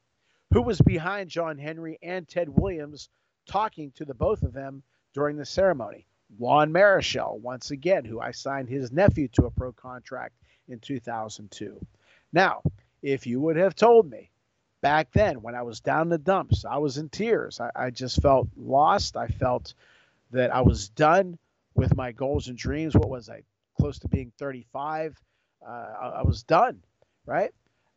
Who 0.53 0.63
was 0.63 0.81
behind 0.81 1.31
John 1.31 1.59
Henry 1.59 1.99
and 2.03 2.27
Ted 2.27 2.49
Williams 2.49 3.09
talking 3.49 3.93
to 3.97 4.05
the 4.05 4.15
both 4.15 4.43
of 4.43 4.53
them 4.53 4.83
during 5.15 5.37
the 5.37 5.45
ceremony. 5.45 6.07
Juan 6.37 6.73
Marichal, 6.73 7.41
once 7.41 7.71
again, 7.71 8.05
who 8.05 8.21
I 8.21 8.33
signed 8.33 8.69
his 8.69 8.93
nephew 8.93 9.29
to 9.29 9.47
a 9.47 9.51
pro 9.51 9.73
contract 9.73 10.35
in 10.69 10.79
2002. 10.79 11.81
Now, 12.33 12.63
if 13.03 13.27
you 13.27 13.41
would 13.41 13.57
have 13.57 13.75
told 13.75 14.11
me 14.11 14.31
back 14.81 15.13
then 15.13 15.43
when 15.43 15.55
I 15.55 15.63
was 15.63 15.81
down 15.81 16.03
in 16.03 16.09
the 16.09 16.19
dumps, 16.19 16.65
I 16.65 16.77
was 16.79 16.99
in 16.99 17.09
tears. 17.09 17.61
I, 17.61 17.71
I 17.75 17.91
just 17.91 18.21
felt 18.21 18.49
lost. 18.57 19.17
I 19.17 19.29
felt 19.29 19.75
that 20.31 20.55
I 20.55 20.61
was 20.61 20.89
done 20.91 21.39
with 21.75 21.97
my 21.97 22.13
goals 22.13 22.49
and 22.49 22.59
dreams. 22.59 22.95
What 22.95 23.09
was 23.09 23.31
I? 23.31 23.43
Close 23.81 23.99
to 24.01 24.09
being 24.09 24.33
35. 24.39 25.17
Uh, 25.67 25.71
I, 25.71 26.09
I, 26.09 26.23
was 26.23 26.43
done, 26.43 26.83
right? 27.25 27.53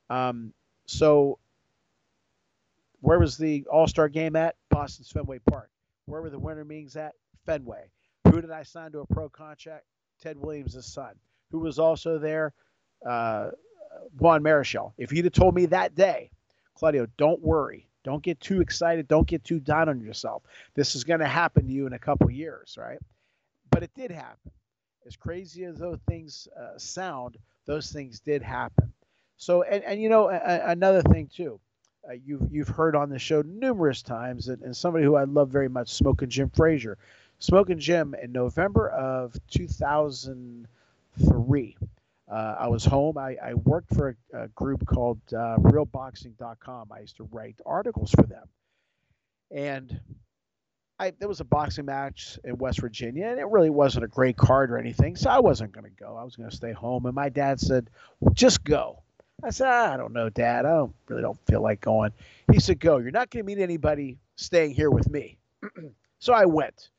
Um, 0.09 0.53
so, 0.85 1.39
where 3.01 3.19
was 3.19 3.37
the 3.37 3.65
All 3.71 3.87
Star 3.87 4.07
game 4.07 4.35
at? 4.35 4.55
Boston's 4.69 5.11
Fenway 5.11 5.39
Park. 5.39 5.70
Where 6.05 6.21
were 6.21 6.29
the 6.29 6.39
winter 6.39 6.65
meetings 6.65 6.95
at? 6.95 7.13
Fenway. 7.45 7.89
Who 8.25 8.41
did 8.41 8.51
I 8.51 8.63
sign 8.63 8.91
to 8.91 8.99
a 8.99 9.05
pro 9.05 9.29
contract? 9.29 9.85
Ted 10.21 10.37
Williams' 10.37 10.85
son. 10.85 11.15
Who 11.51 11.59
was 11.59 11.79
also 11.79 12.17
there? 12.17 12.53
Uh, 13.07 13.51
Juan 14.17 14.43
Marichal. 14.43 14.93
If 14.97 15.11
you'd 15.11 15.25
have 15.25 15.33
told 15.33 15.55
me 15.55 15.65
that 15.67 15.95
day, 15.95 16.31
Claudio, 16.75 17.07
don't 17.17 17.41
worry. 17.41 17.87
Don't 18.03 18.23
get 18.23 18.39
too 18.39 18.61
excited. 18.61 19.07
Don't 19.07 19.27
get 19.27 19.43
too 19.43 19.59
down 19.59 19.89
on 19.89 19.99
yourself. 19.99 20.43
This 20.75 20.95
is 20.95 21.03
going 21.03 21.19
to 21.19 21.27
happen 21.27 21.67
to 21.67 21.71
you 21.71 21.87
in 21.87 21.93
a 21.93 21.99
couple 21.99 22.31
years, 22.31 22.77
right? 22.79 22.99
But 23.69 23.83
it 23.83 23.91
did 23.95 24.11
happen. 24.11 24.51
As 25.05 25.15
crazy 25.15 25.63
as 25.65 25.77
those 25.77 25.99
things 26.07 26.47
uh, 26.59 26.77
sound, 26.77 27.37
those 27.65 27.91
things 27.91 28.19
did 28.19 28.41
happen. 28.41 28.93
So, 29.37 29.63
and, 29.63 29.83
and 29.83 30.01
you 30.01 30.09
know, 30.09 30.29
a, 30.29 30.61
another 30.67 31.01
thing 31.01 31.29
too, 31.33 31.59
uh, 32.09 32.13
you've 32.25 32.47
you've 32.51 32.67
heard 32.67 32.95
on 32.95 33.09
the 33.09 33.19
show 33.19 33.43
numerous 33.43 34.01
times, 34.01 34.47
and, 34.47 34.63
and 34.63 34.75
somebody 34.75 35.05
who 35.05 35.15
I 35.15 35.25
love 35.25 35.49
very 35.49 35.69
much, 35.69 35.89
Smoking 35.89 36.29
Jim 36.29 36.49
Frazier. 36.49 36.97
Smoking 37.39 37.77
Jim 37.79 38.15
in 38.21 38.31
November 38.31 38.89
of 38.89 39.35
2003. 39.49 41.77
Uh, 42.31 42.55
I 42.59 42.67
was 42.67 42.85
home. 42.85 43.17
I, 43.17 43.35
I 43.43 43.55
worked 43.55 43.95
for 43.95 44.15
a, 44.33 44.43
a 44.43 44.47
group 44.49 44.85
called 44.85 45.19
uh, 45.33 45.57
RealBoxing.com. 45.57 46.91
I 46.91 46.99
used 46.99 47.17
to 47.17 47.23
write 47.31 47.55
articles 47.65 48.11
for 48.11 48.21
them, 48.23 48.47
and 49.49 49.99
I, 51.01 51.11
there 51.17 51.27
was 51.27 51.39
a 51.39 51.45
boxing 51.45 51.85
match 51.85 52.37
in 52.43 52.59
West 52.59 52.79
Virginia, 52.79 53.25
and 53.25 53.39
it 53.39 53.47
really 53.47 53.71
wasn't 53.71 54.05
a 54.05 54.07
great 54.07 54.37
card 54.37 54.71
or 54.71 54.77
anything, 54.77 55.15
so 55.15 55.31
I 55.31 55.39
wasn't 55.39 55.71
going 55.71 55.85
to 55.85 55.89
go. 55.89 56.15
I 56.15 56.23
was 56.23 56.35
going 56.35 56.49
to 56.49 56.55
stay 56.55 56.73
home. 56.73 57.07
And 57.07 57.15
my 57.15 57.29
dad 57.29 57.59
said, 57.59 57.89
well, 58.19 58.33
"Just 58.35 58.63
go." 58.63 59.01
I 59.43 59.49
said, 59.49 59.67
"I 59.67 59.97
don't 59.97 60.13
know, 60.13 60.29
Dad. 60.29 60.65
I 60.65 60.71
don't 60.71 60.95
really 61.07 61.21
don't 61.21 61.39
feel 61.47 61.61
like 61.61 61.81
going." 61.81 62.11
He 62.51 62.59
said, 62.59 62.79
"Go. 62.79 62.97
You're 62.97 63.11
not 63.11 63.29
going 63.29 63.45
to 63.45 63.47
meet 63.55 63.61
anybody 63.61 64.17
staying 64.35 64.71
here 64.71 64.91
with 64.91 65.09
me." 65.09 65.37
so 66.19 66.33
I 66.33 66.45
went, 66.45 66.89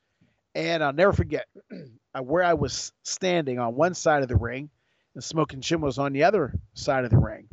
and 0.55 0.83
I'll 0.83 0.93
never 0.93 1.13
forget 1.13 1.47
where 2.21 2.45
I 2.45 2.55
was 2.55 2.93
standing 3.03 3.59
on 3.59 3.75
one 3.77 3.95
side 3.95 4.23
of 4.23 4.29
the 4.29 4.37
ring, 4.37 4.71
and 5.15 5.25
Smoking 5.25 5.61
Jim 5.61 5.81
was 5.81 5.99
on 5.99 6.13
the 6.13 6.25
other 6.25 6.55
side 6.75 7.05
of 7.05 7.11
the 7.11 7.19
ring, 7.19 7.49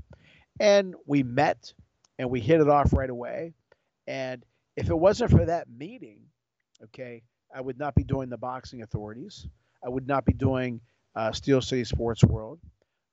and 0.60 0.96
we 1.06 1.24
met, 1.24 1.74
and 2.18 2.30
we 2.30 2.40
hit 2.40 2.62
it 2.62 2.70
off 2.70 2.94
right 2.94 3.10
away, 3.10 3.54
and 4.08 4.44
if 4.76 4.90
it 4.90 4.98
wasn't 4.98 5.32
for 5.32 5.46
that 5.46 5.70
meeting 5.70 6.22
Okay, 6.84 7.22
I 7.54 7.62
would 7.62 7.78
not 7.78 7.96
be 7.96 8.04
doing 8.04 8.30
the 8.30 8.38
boxing 8.38 8.82
authorities. 8.82 9.48
I 9.84 9.90
would 9.90 10.08
not 10.08 10.26
be 10.26 10.34
doing 10.34 10.80
uh, 11.16 11.32
Steel 11.32 11.62
City 11.62 11.84
Sports 11.84 12.24
World. 12.24 12.60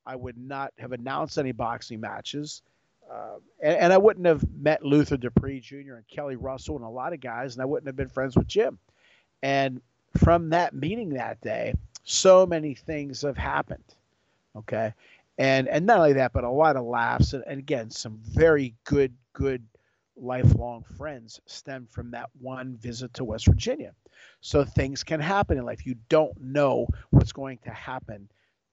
I 0.07 0.17
would 0.17 0.39
not 0.39 0.73
have 0.79 0.93
announced 0.93 1.39
any 1.39 1.53
boxing 1.53 2.01
matches. 2.01 2.63
Uh, 3.11 3.37
and, 3.63 3.77
and, 3.77 3.93
I 3.93 3.99
wouldn't 3.99 4.27
have 4.27 4.45
met 4.53 4.85
Luther 4.85 5.17
Dupree 5.17 5.61
Jr. 5.61 5.95
and 5.95 6.09
Kelly 6.09 6.35
Russell 6.35 6.77
and 6.77 6.85
a 6.85 6.89
lot 6.89 7.13
of 7.13 7.21
guys, 7.21 7.55
and 7.55 7.63
I 7.63 7.65
wouldn't 7.65 7.87
have 7.87 7.95
been 7.95 8.09
friends 8.09 8.37
with 8.37 8.49
Jim. 8.49 8.79
And 9.43 9.81
from 10.17 10.51
that 10.51 10.75
meeting 10.75 11.11
that 11.11 11.41
day, 11.41 11.75
so 12.03 12.47
many 12.47 12.75
things 12.75 13.23
have 13.23 13.37
happened. 13.37 13.85
Okay. 14.57 14.93
And 15.39 15.69
and 15.69 15.87
not 15.87 15.99
only 15.99 16.15
that, 16.15 16.33
but 16.33 16.45
a 16.45 16.51
lot 16.51 16.77
of 16.77 16.85
laughs 16.85 17.33
and, 17.33 17.45
and 17.47 17.59
again, 17.59 17.91
some 17.91 18.19
very 18.23 18.75
good, 18.85 19.15
good 19.35 19.63
lifelong 20.17 20.83
friends 20.97 21.41
stem 21.47 21.87
from 21.91 22.11
that 22.13 22.31
one 22.41 22.77
visit 22.77 23.13
to 23.15 23.25
West 23.25 23.47
Virginia. 23.47 23.93
So 24.41 24.65
things 24.65 25.05
can 25.05 25.21
happen 25.21 25.59
in 25.59 25.65
life. 25.65 25.85
You 25.85 25.97
don't 26.09 26.41
know 26.41 26.89
what's 27.11 27.33
going 27.33 27.59
to 27.65 27.71
happen 27.71 28.29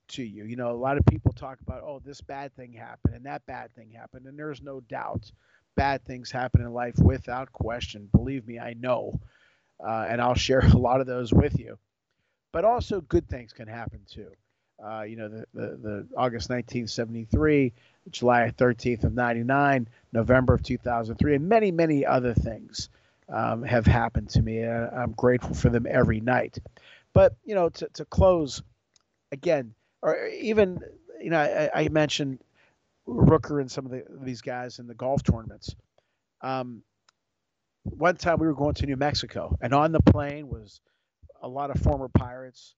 to 0.10 0.24
you. 0.24 0.46
You 0.46 0.56
know, 0.56 0.72
a 0.72 0.74
lot 0.74 0.98
of 0.98 1.06
people 1.06 1.32
talk 1.32 1.60
about, 1.62 1.84
oh, 1.84 2.02
this 2.04 2.22
bad 2.22 2.56
thing 2.56 2.74
happened 2.74 3.16
and 3.16 3.26
that 3.26 3.46
bad 3.46 3.74
thing 3.76 3.92
happened. 3.92 4.26
And 4.26 4.38
there's 4.38 4.62
no 4.62 4.80
doubt 4.82 5.32
bad 5.76 6.06
things 6.06 6.32
happen 6.32 6.62
in 6.62 6.72
life 6.74 6.98
without 6.98 7.52
question. 7.52 8.10
Believe 8.12 8.48
me, 8.48 8.60
I 8.60 8.74
know. 8.74 9.20
Uh, 9.84 10.06
and 10.08 10.22
I'll 10.22 10.36
share 10.36 10.60
a 10.60 10.78
lot 10.78 11.02
of 11.02 11.08
those 11.08 11.34
with 11.34 11.60
you. 11.60 11.78
But 12.52 12.66
also 12.66 13.02
good 13.02 13.28
things 13.28 13.54
can 13.54 13.68
happen 13.68 14.02
too. 14.08 14.30
Uh, 14.84 15.04
you 15.04 15.16
know, 15.16 15.30
the, 15.30 15.46
the, 15.54 15.68
the 15.78 16.08
August 16.18 16.50
1973, 16.50 17.74
July 18.12 18.52
13th 18.58 19.06
of 19.06 19.13
99, 19.13 19.88
November 20.12 20.56
of 20.56 20.63
2003, 20.63 21.36
and 21.36 21.48
many, 21.48 21.72
many 21.72 22.06
other 22.06 22.34
things 22.34 22.89
um, 23.30 23.63
have 23.63 23.86
happened 23.86 24.30
to 24.30 24.42
me. 24.42 24.63
I'm 24.63 25.13
grateful 25.13 25.56
for 25.56 25.70
them 25.70 25.88
every 25.89 26.20
night. 26.20 26.60
But, 27.13 27.36
you 27.46 27.56
know, 27.56 27.70
to, 27.70 27.88
to 27.94 28.06
close, 28.06 28.62
again, 29.32 29.74
or 30.04 30.28
even, 30.28 30.80
you 31.22 31.30
know, 31.30 31.39
I, 31.39 31.70
I 31.74 31.88
mentioned 31.88 32.39
Rooker 33.08 33.62
and 33.62 33.72
some 33.72 33.86
of 33.86 33.92
the, 33.92 34.04
these 34.22 34.42
guys 34.42 34.80
in 34.80 34.88
the 34.88 34.94
golf 34.94 35.24
tournaments. 35.24 35.76
Um, 36.42 36.84
one 37.84 38.18
time 38.18 38.39
we 38.39 38.48
were 38.48 38.54
going 38.54 38.76
to 38.76 38.86
New 38.86 38.98
Mexico, 38.98 39.58
and 39.62 39.74
on 39.74 39.94
the 39.94 40.02
plane 40.02 40.50
was 40.50 40.82
a 41.42 41.48
lot 41.48 41.72
of 41.72 41.82
former 41.82 42.10
Pirates, 42.10 42.76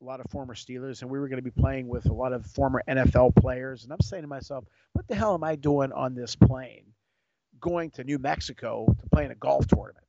a 0.00 0.04
lot 0.04 0.20
of 0.20 0.30
former 0.30 0.54
Steelers, 0.54 1.02
and 1.02 1.10
we 1.10 1.18
were 1.18 1.28
going 1.28 1.42
to 1.42 1.50
be 1.50 1.50
playing 1.50 1.86
with 1.86 2.06
a 2.06 2.12
lot 2.12 2.32
of 2.32 2.44
former 2.46 2.82
NFL 2.88 3.36
players. 3.36 3.84
And 3.84 3.92
I'm 3.92 4.00
saying 4.00 4.22
to 4.22 4.28
myself, 4.28 4.64
what 4.92 5.06
the 5.06 5.14
hell 5.14 5.34
am 5.34 5.44
I 5.44 5.56
doing 5.56 5.92
on 5.92 6.14
this 6.14 6.34
plane 6.34 6.84
going 7.60 7.90
to 7.90 8.04
New 8.04 8.18
Mexico 8.18 8.86
to 9.00 9.08
play 9.10 9.24
in 9.24 9.30
a 9.30 9.34
golf 9.34 9.66
tournament, 9.66 10.06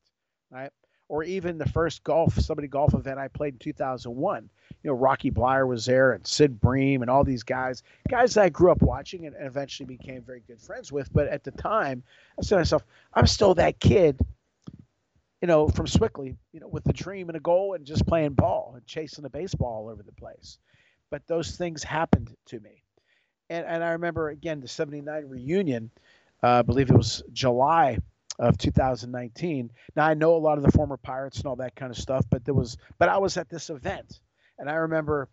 right? 0.49 0.71
Or 1.07 1.23
even 1.23 1.57
the 1.57 1.69
first 1.69 2.03
golf, 2.03 2.33
somebody 2.39 2.67
golf 2.67 2.95
event 2.95 3.19
I 3.19 3.27
played 3.27 3.53
in 3.53 3.59
2001. 3.59 4.49
You 4.83 4.89
know, 4.89 4.95
Rocky 4.95 5.29
Bleier 5.29 5.67
was 5.67 5.85
there 5.85 6.13
and 6.13 6.25
Sid 6.25 6.59
Bream 6.59 7.03
and 7.03 7.11
all 7.11 7.23
these 7.23 7.43
guys, 7.43 7.83
guys 8.09 8.33
that 8.33 8.43
I 8.43 8.49
grew 8.49 8.71
up 8.71 8.81
watching 8.81 9.27
and, 9.27 9.35
eventually 9.39 9.85
became 9.85 10.21
very 10.23 10.41
good 10.47 10.59
friends 10.59 10.91
with. 10.91 11.13
But 11.13 11.27
at 11.27 11.43
the 11.43 11.51
time, 11.51 12.01
I 12.39 12.41
said 12.41 12.55
to 12.55 12.61
myself, 12.61 12.85
I'm 13.13 13.27
still 13.27 13.53
that 13.55 13.79
kid 13.79 14.19
you 15.45 15.47
know, 15.47 15.67
from 15.67 15.85
Sewickley, 15.85 16.35
you 16.53 16.59
know, 16.59 16.67
with 16.67 16.89
a 16.89 16.93
dream 16.93 17.29
and 17.29 17.37
a 17.37 17.39
goal 17.39 17.75
and 17.75 17.85
just 17.85 18.07
playing 18.07 18.33
ball 18.33 18.73
and 18.75 18.83
chasing 18.87 19.25
a 19.25 19.29
baseball 19.29 19.83
all 19.83 19.89
over 19.89 20.01
the 20.01 20.11
place. 20.11 20.57
But 21.11 21.27
those 21.27 21.55
things 21.55 21.83
happened 21.83 22.35
to 22.47 22.59
me. 22.59 22.81
And, 23.51 23.63
and 23.67 23.83
I 23.83 23.91
remember, 23.91 24.29
again, 24.29 24.59
the 24.59 24.67
79 24.67 25.25
reunion, 25.27 25.91
uh, 26.41 26.47
I 26.47 26.61
believe 26.63 26.89
it 26.89 26.97
was 26.97 27.21
July 27.31 27.99
of 28.39 28.57
2019. 28.57 29.71
Now, 29.95 30.05
I 30.05 30.13
know 30.13 30.35
a 30.35 30.37
lot 30.37 30.57
of 30.57 30.63
the 30.63 30.71
former 30.71 30.97
Pirates 30.97 31.37
and 31.37 31.45
all 31.45 31.55
that 31.57 31.75
kind 31.75 31.91
of 31.91 31.97
stuff, 31.97 32.25
but 32.29 32.43
there 32.45 32.53
was, 32.53 32.77
but 32.97 33.09
I 33.09 33.17
was 33.17 33.37
at 33.37 33.49
this 33.49 33.69
event. 33.69 34.19
And 34.57 34.69
I 34.69 34.75
remember 34.75 35.27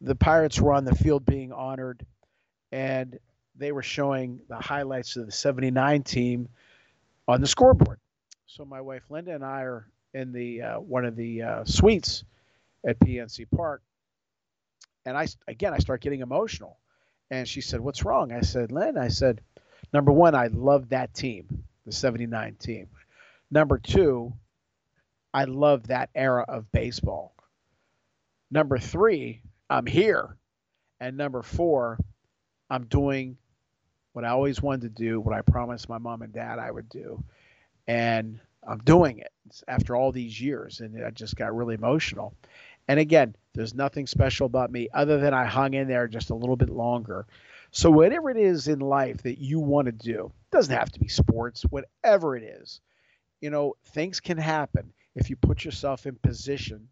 the 0.00 0.14
Pirates 0.14 0.60
were 0.60 0.72
on 0.72 0.84
the 0.84 0.94
field 0.94 1.24
being 1.24 1.52
honored, 1.52 2.04
and 2.70 3.18
they 3.56 3.72
were 3.72 3.82
showing 3.82 4.40
the 4.48 4.56
highlights 4.56 5.16
of 5.16 5.26
the 5.26 5.32
79 5.32 6.02
team 6.02 6.48
on 7.28 7.40
the 7.40 7.46
scoreboard. 7.46 8.00
So 8.46 8.64
my 8.64 8.80
wife 8.80 9.04
Linda 9.08 9.34
and 9.34 9.44
I 9.44 9.62
are 9.62 9.86
in 10.12 10.32
the 10.32 10.62
uh, 10.62 10.80
one 10.80 11.04
of 11.04 11.16
the 11.16 11.42
uh, 11.42 11.64
suites 11.64 12.24
at 12.86 12.98
PNC 12.98 13.46
Park, 13.54 13.82
and 15.06 15.16
I 15.16 15.26
again 15.48 15.72
I 15.72 15.78
start 15.78 16.02
getting 16.02 16.20
emotional, 16.20 16.78
and 17.30 17.48
she 17.48 17.60
said, 17.60 17.80
"What's 17.80 18.04
wrong?" 18.04 18.32
I 18.32 18.40
said, 18.40 18.72
"Lynn," 18.72 18.98
I 18.98 19.08
said, 19.08 19.40
"Number 19.92 20.12
one, 20.12 20.34
I 20.34 20.48
love 20.48 20.90
that 20.90 21.14
team, 21.14 21.64
the 21.86 21.92
'79 21.92 22.56
team. 22.56 22.88
Number 23.50 23.78
two, 23.78 24.32
I 25.34 25.44
love 25.44 25.88
that 25.88 26.10
era 26.14 26.44
of 26.48 26.70
baseball. 26.72 27.34
Number 28.50 28.78
three, 28.78 29.42
I'm 29.70 29.86
here, 29.86 30.36
and 31.00 31.16
number 31.16 31.42
four, 31.42 31.98
I'm 32.70 32.84
doing." 32.86 33.36
What 34.12 34.26
I 34.26 34.28
always 34.28 34.60
wanted 34.60 34.82
to 34.94 35.02
do, 35.02 35.20
what 35.20 35.34
I 35.34 35.40
promised 35.40 35.88
my 35.88 35.96
mom 35.96 36.20
and 36.20 36.34
dad 36.34 36.58
I 36.58 36.70
would 36.70 36.90
do, 36.90 37.24
and 37.86 38.38
I'm 38.66 38.78
doing 38.80 39.18
it 39.20 39.32
after 39.66 39.96
all 39.96 40.12
these 40.12 40.38
years, 40.40 40.80
and 40.80 41.02
I 41.02 41.10
just 41.10 41.34
got 41.34 41.56
really 41.56 41.74
emotional. 41.74 42.34
And 42.88 43.00
again, 43.00 43.34
there's 43.54 43.74
nothing 43.74 44.06
special 44.06 44.46
about 44.46 44.70
me 44.70 44.88
other 44.92 45.18
than 45.18 45.34
I 45.34 45.44
hung 45.46 45.74
in 45.74 45.88
there 45.88 46.08
just 46.08 46.30
a 46.30 46.34
little 46.34 46.56
bit 46.56 46.68
longer. 46.68 47.26
So 47.72 47.90
whatever 47.90 48.30
it 48.30 48.36
is 48.36 48.68
in 48.68 48.80
life 48.80 49.22
that 49.22 49.38
you 49.38 49.58
want 49.58 49.86
to 49.86 49.92
do, 49.92 50.30
doesn't 50.50 50.76
have 50.76 50.92
to 50.92 51.00
be 51.00 51.08
sports, 51.08 51.62
whatever 51.62 52.36
it 52.36 52.42
is, 52.42 52.80
you 53.40 53.48
know, 53.50 53.74
things 53.86 54.20
can 54.20 54.36
happen 54.36 54.92
if 55.14 55.30
you 55.30 55.36
put 55.36 55.64
yourself 55.64 56.06
in 56.06 56.14
position 56.16 56.88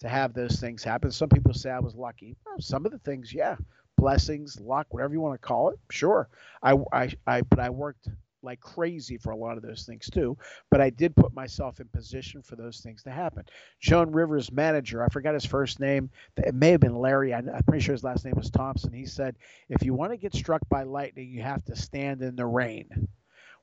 to 0.00 0.08
have 0.08 0.32
those 0.32 0.58
things 0.60 0.82
happen. 0.82 1.10
Some 1.10 1.28
people 1.28 1.52
say 1.52 1.70
I 1.70 1.80
was 1.80 1.94
lucky. 1.94 2.36
Well, 2.46 2.60
some 2.60 2.86
of 2.86 2.92
the 2.92 2.98
things, 2.98 3.32
yeah, 3.34 3.56
blessings, 3.98 4.58
luck, 4.60 4.86
whatever 4.90 5.12
you 5.12 5.20
want 5.20 5.40
to 5.40 5.46
call 5.46 5.70
it, 5.70 5.78
sure. 5.90 6.28
I, 6.62 6.76
I, 6.92 7.12
I 7.26 7.42
but 7.42 7.58
I 7.58 7.68
worked 7.68 8.08
like 8.48 8.60
crazy 8.60 9.16
for 9.16 9.30
a 9.30 9.36
lot 9.36 9.56
of 9.56 9.62
those 9.62 9.84
things 9.84 10.08
too. 10.10 10.36
But 10.70 10.80
I 10.80 10.90
did 10.90 11.14
put 11.14 11.34
myself 11.34 11.80
in 11.80 11.88
position 11.88 12.42
for 12.42 12.56
those 12.56 12.80
things 12.80 13.02
to 13.02 13.10
happen. 13.10 13.44
Joan 13.80 14.10
Rivers' 14.10 14.50
manager, 14.50 15.04
I 15.04 15.08
forgot 15.08 15.34
his 15.34 15.44
first 15.44 15.80
name. 15.80 16.10
It 16.36 16.54
may 16.54 16.70
have 16.70 16.80
been 16.80 16.96
Larry. 16.96 17.34
I'm 17.34 17.48
pretty 17.66 17.84
sure 17.84 17.92
his 17.92 18.04
last 18.04 18.24
name 18.24 18.34
was 18.36 18.50
Thompson. 18.50 18.92
He 18.92 19.06
said, 19.06 19.36
if 19.68 19.82
you 19.82 19.94
want 19.94 20.12
to 20.12 20.16
get 20.16 20.34
struck 20.34 20.62
by 20.68 20.82
lightning, 20.82 21.30
you 21.30 21.42
have 21.42 21.64
to 21.66 21.76
stand 21.76 22.22
in 22.22 22.36
the 22.36 22.46
rain. 22.46 23.08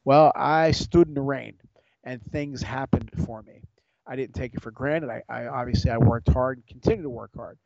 Well, 0.03 0.31
I 0.35 0.71
stood 0.71 1.07
in 1.07 1.15
the 1.15 1.21
rain 1.21 1.55
and 2.03 2.21
things 2.31 2.61
happened 2.61 3.09
for 3.25 3.41
me. 3.41 3.61
I 4.07 4.15
didn't 4.15 4.35
take 4.35 4.53
it 4.53 4.61
for 4.61 4.71
granted. 4.71 5.09
I, 5.09 5.23
I 5.27 5.47
obviously 5.47 5.89
I 5.89 5.97
worked 5.97 6.29
hard 6.29 6.57
and 6.59 6.67
continue 6.67 7.03
to 7.03 7.09
work 7.09 7.31
hard. 7.35 7.57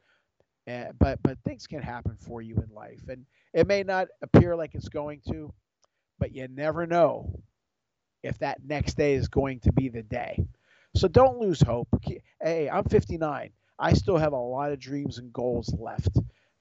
Uh, 0.67 0.91
but 0.99 1.21
but 1.23 1.37
things 1.43 1.67
can 1.67 1.81
happen 1.81 2.15
for 2.19 2.41
you 2.41 2.55
in 2.55 2.73
life, 2.73 3.01
and 3.09 3.25
it 3.53 3.65
may 3.65 3.81
not 3.81 4.07
appear 4.21 4.55
like 4.55 4.75
it's 4.75 4.89
going 4.89 5.19
to, 5.27 5.51
but 6.19 6.33
you 6.35 6.47
never 6.47 6.85
know 6.85 7.41
if 8.23 8.37
that 8.39 8.63
next 8.65 8.95
day 8.97 9.13
is 9.13 9.27
going 9.27 9.59
to 9.61 9.71
be 9.71 9.89
the 9.89 10.03
day. 10.03 10.45
So 10.95 11.07
don't 11.07 11.39
lose 11.39 11.61
hope. 11.61 11.87
Hey, 12.41 12.69
I'm 12.69 12.83
59. 12.85 13.51
I 13.77 13.93
still 13.93 14.17
have 14.17 14.33
a 14.33 14.37
lot 14.37 14.71
of 14.71 14.79
dreams 14.79 15.17
and 15.19 15.31
goals 15.31 15.73
left. 15.79 16.17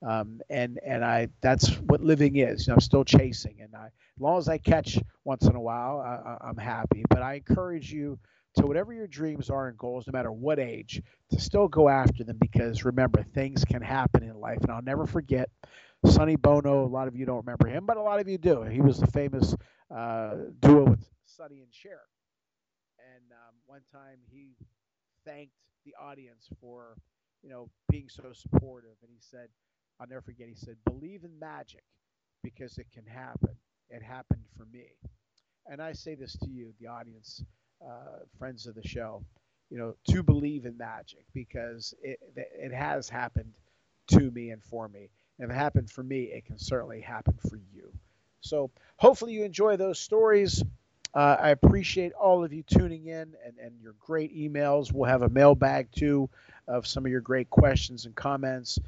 Um, 0.06 0.40
and 0.48 0.78
and 0.86 1.04
I 1.04 1.28
that's 1.40 1.70
what 1.80 2.00
living 2.00 2.36
is. 2.36 2.66
You 2.66 2.70
know, 2.70 2.74
I'm 2.74 2.80
still 2.80 3.04
chasing, 3.04 3.56
and 3.60 3.74
I, 3.74 3.86
as 3.86 4.20
long 4.20 4.38
as 4.38 4.48
I 4.48 4.58
catch 4.58 4.96
once 5.24 5.44
in 5.46 5.56
a 5.56 5.60
while, 5.60 5.98
I, 6.00 6.46
I'm 6.46 6.56
happy. 6.56 7.02
But 7.10 7.22
I 7.22 7.34
encourage 7.34 7.92
you 7.92 8.16
to 8.54 8.66
whatever 8.66 8.92
your 8.92 9.08
dreams 9.08 9.50
are 9.50 9.68
and 9.68 9.76
goals, 9.76 10.06
no 10.06 10.12
matter 10.12 10.30
what 10.30 10.60
age, 10.60 11.02
to 11.30 11.40
still 11.40 11.66
go 11.66 11.88
after 11.88 12.22
them 12.22 12.38
because 12.40 12.84
remember, 12.84 13.24
things 13.24 13.64
can 13.64 13.82
happen 13.82 14.22
in 14.22 14.38
life. 14.38 14.58
And 14.62 14.70
I'll 14.70 14.82
never 14.82 15.04
forget 15.06 15.50
Sonny 16.04 16.36
Bono, 16.36 16.84
a 16.84 16.86
lot 16.86 17.08
of 17.08 17.16
you 17.16 17.26
don't 17.26 17.44
remember 17.44 17.66
him, 17.68 17.86
but 17.86 17.96
a 17.96 18.02
lot 18.02 18.20
of 18.20 18.28
you 18.28 18.38
do. 18.38 18.62
He 18.62 18.80
was 18.80 18.98
the 18.98 19.06
famous 19.08 19.54
uh, 19.94 20.34
duo 20.60 20.84
with 20.90 21.08
Sonny 21.24 21.60
and 21.60 21.72
Cher. 21.72 22.00
And 23.14 23.24
um, 23.32 23.54
one 23.66 23.82
time 23.92 24.18
he 24.30 24.54
thanked 25.24 25.54
the 25.84 25.94
audience 26.00 26.48
for 26.60 26.96
you 27.42 27.50
know, 27.50 27.70
being 27.90 28.08
so 28.08 28.32
supportive. 28.32 28.96
And 29.02 29.10
he 29.10 29.20
said, 29.20 29.48
I'll 30.00 30.06
never 30.06 30.22
forget, 30.22 30.48
he 30.48 30.54
said, 30.54 30.76
believe 30.84 31.24
in 31.24 31.38
magic 31.38 31.84
because 32.42 32.78
it 32.78 32.86
can 32.92 33.06
happen. 33.06 33.56
It 33.90 34.02
happened 34.02 34.44
for 34.56 34.66
me. 34.66 34.86
And 35.66 35.82
I 35.82 35.92
say 35.92 36.14
this 36.14 36.36
to 36.38 36.50
you, 36.50 36.72
the 36.80 36.86
audience, 36.86 37.44
uh, 37.84 38.24
friends 38.38 38.66
of 38.66 38.74
the 38.74 38.86
show, 38.86 39.24
you 39.70 39.78
know, 39.78 39.94
to 40.10 40.22
believe 40.22 40.64
in 40.64 40.76
magic 40.76 41.24
because 41.34 41.94
it, 42.02 42.18
it 42.36 42.72
has 42.72 43.08
happened 43.08 43.52
to 44.08 44.30
me 44.30 44.50
and 44.50 44.62
for 44.62 44.88
me. 44.88 45.10
If 45.38 45.50
it 45.50 45.54
happened 45.54 45.90
for 45.90 46.02
me, 46.02 46.24
it 46.24 46.46
can 46.46 46.58
certainly 46.58 47.00
happen 47.00 47.34
for 47.48 47.56
you. 47.74 47.92
So 48.40 48.70
hopefully 48.96 49.32
you 49.32 49.44
enjoy 49.44 49.76
those 49.76 49.98
stories. 49.98 50.62
Uh, 51.14 51.36
I 51.40 51.50
appreciate 51.50 52.12
all 52.12 52.44
of 52.44 52.52
you 52.52 52.62
tuning 52.62 53.06
in 53.06 53.34
and, 53.44 53.58
and 53.62 53.72
your 53.80 53.94
great 53.98 54.36
emails. 54.36 54.92
We'll 54.92 55.08
have 55.08 55.22
a 55.22 55.28
mailbag 55.28 55.90
too 55.92 56.28
of 56.66 56.86
some 56.86 57.06
of 57.06 57.10
your 57.10 57.20
great 57.20 57.50
questions 57.50 58.04
and 58.04 58.14
comments. 58.14 58.78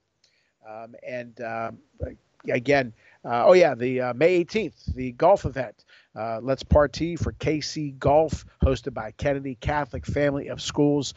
Um, 0.68 0.94
and 1.06 1.38
um, 1.42 1.78
again, 2.48 2.92
uh, 3.24 3.44
oh 3.46 3.52
yeah, 3.52 3.74
the 3.74 4.00
uh, 4.00 4.14
May 4.14 4.44
18th, 4.44 4.94
the 4.94 5.12
golf 5.12 5.44
event. 5.44 5.84
Uh, 6.14 6.40
Let's 6.42 6.62
Party 6.62 7.16
for 7.16 7.32
KC 7.32 7.98
Golf, 7.98 8.44
hosted 8.62 8.94
by 8.94 9.12
Kennedy 9.12 9.56
Catholic 9.56 10.06
Family 10.06 10.48
of 10.48 10.60
Schools. 10.60 11.14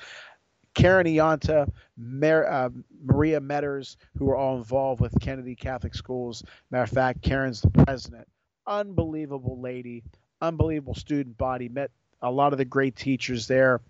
Karen 0.73 1.07
Ianta, 1.07 1.69
Mar- 1.97 2.47
uh, 2.47 2.69
Maria 3.03 3.39
Metters, 3.39 3.95
who 4.17 4.29
are 4.29 4.35
all 4.35 4.57
involved 4.57 5.01
with 5.01 5.19
Kennedy 5.19 5.55
Catholic 5.55 5.95
Schools. 5.95 6.43
Matter 6.71 6.83
of 6.83 6.89
fact, 6.89 7.21
Karen's 7.21 7.61
the 7.61 7.69
president. 7.69 8.27
Unbelievable 8.65 9.59
lady, 9.59 10.03
unbelievable 10.41 10.93
student 10.93 11.37
body. 11.37 11.67
Met 11.67 11.91
a 12.21 12.31
lot 12.31 12.53
of 12.53 12.57
the 12.57 12.65
great 12.65 12.95
teachers 12.95 13.47
there. 13.47 13.81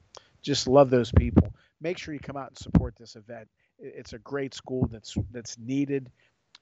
Just 0.41 0.67
love 0.67 0.89
those 0.89 1.11
people. 1.11 1.53
Make 1.81 1.97
sure 1.97 2.13
you 2.13 2.19
come 2.19 2.37
out 2.37 2.49
and 2.49 2.57
support 2.57 2.95
this 2.97 3.15
event. 3.15 3.49
It's 3.79 4.13
a 4.13 4.19
great 4.19 4.53
school 4.53 4.87
that's 4.91 5.15
that's 5.31 5.57
needed 5.57 6.09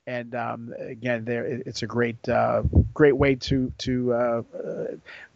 and 0.08 0.36
um, 0.36 0.74
again, 0.78 1.26
there 1.26 1.46
it's 1.46 1.84
a 1.84 1.88
great 1.88 2.28
uh, 2.30 2.64
great 2.94 3.18
way 3.18 3.36
to 3.36 3.72
to 3.80 4.14
uh, 4.14 4.42
uh, 4.58 4.86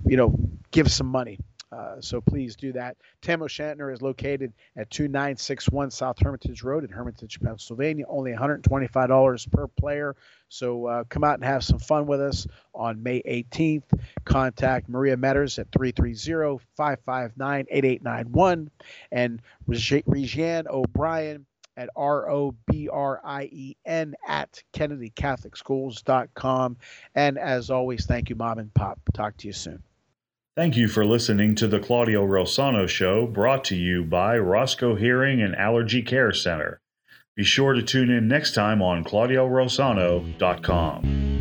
you 0.06 0.18
know 0.18 0.36
give 0.72 0.92
some 0.92 1.08
money. 1.08 1.40
Uh, 1.72 2.02
so 2.02 2.20
please 2.20 2.56
do 2.56 2.74
that. 2.74 2.98
Tam 3.22 3.44
O'Shanter 3.44 3.92
is 3.92 4.02
located 4.02 4.52
at 4.76 4.90
2961 4.90 5.92
South 5.92 6.18
Hermitage 6.20 6.64
Road 6.64 6.84
in 6.84 6.90
Hermitage, 6.90 7.40
Pennsylvania. 7.40 8.06
Only 8.08 8.32
$125 8.32 9.52
per 9.52 9.68
player. 9.68 10.16
So 10.48 10.88
uh, 10.88 11.04
come 11.10 11.24
out 11.24 11.36
and 11.36 11.44
have 11.44 11.64
some 11.64 11.78
fun 11.78 12.08
with 12.08 12.22
us 12.22 12.48
on 12.74 13.04
May 13.04 13.22
18th. 13.22 13.84
Contact 14.26 14.90
Maria 14.90 15.16
Metters 15.16 15.60
at 15.60 15.70
330-559-8891 15.70 18.70
and 19.12 19.40
Regiane 19.68 20.66
O'Brien 20.68 21.46
at 21.80 21.90
R 21.96 22.30
O 22.30 22.54
B 22.68 22.90
R 22.92 23.22
I 23.24 23.46
E 23.46 23.78
N 23.86 24.14
at 24.28 24.62
KennedyCatholicSchools.com. 24.74 26.78
And 27.16 27.40
as 27.40 27.70
always, 27.70 28.06
thank 28.06 28.30
you, 28.30 28.36
Mom 28.36 28.60
and 28.60 28.74
Pop. 28.74 29.00
Talk 29.14 29.38
to 29.38 29.48
you 29.48 29.54
soon. 29.54 29.82
Thank 30.56 30.76
you 30.76 30.90
for 30.90 31.06
listening 31.06 31.54
to 31.56 31.68
the 31.68 31.80
Claudio 31.80 32.28
Rosano 32.28 32.90
Show, 32.90 33.26
brought 33.26 33.64
to 33.66 33.76
you 33.78 34.04
by 34.04 34.38
Roscoe 34.38 34.96
Hearing 34.96 35.42
and 35.42 35.56
Allergy 35.56 36.02
Care 36.02 36.34
Center. 36.34 36.82
Be 37.36 37.46
sure 37.46 37.74
to 37.74 37.82
tune 37.82 38.10
in 38.10 38.28
next 38.28 38.54
time 38.54 38.82
on 38.82 39.06
ClaudioRosano.com. 39.06 41.39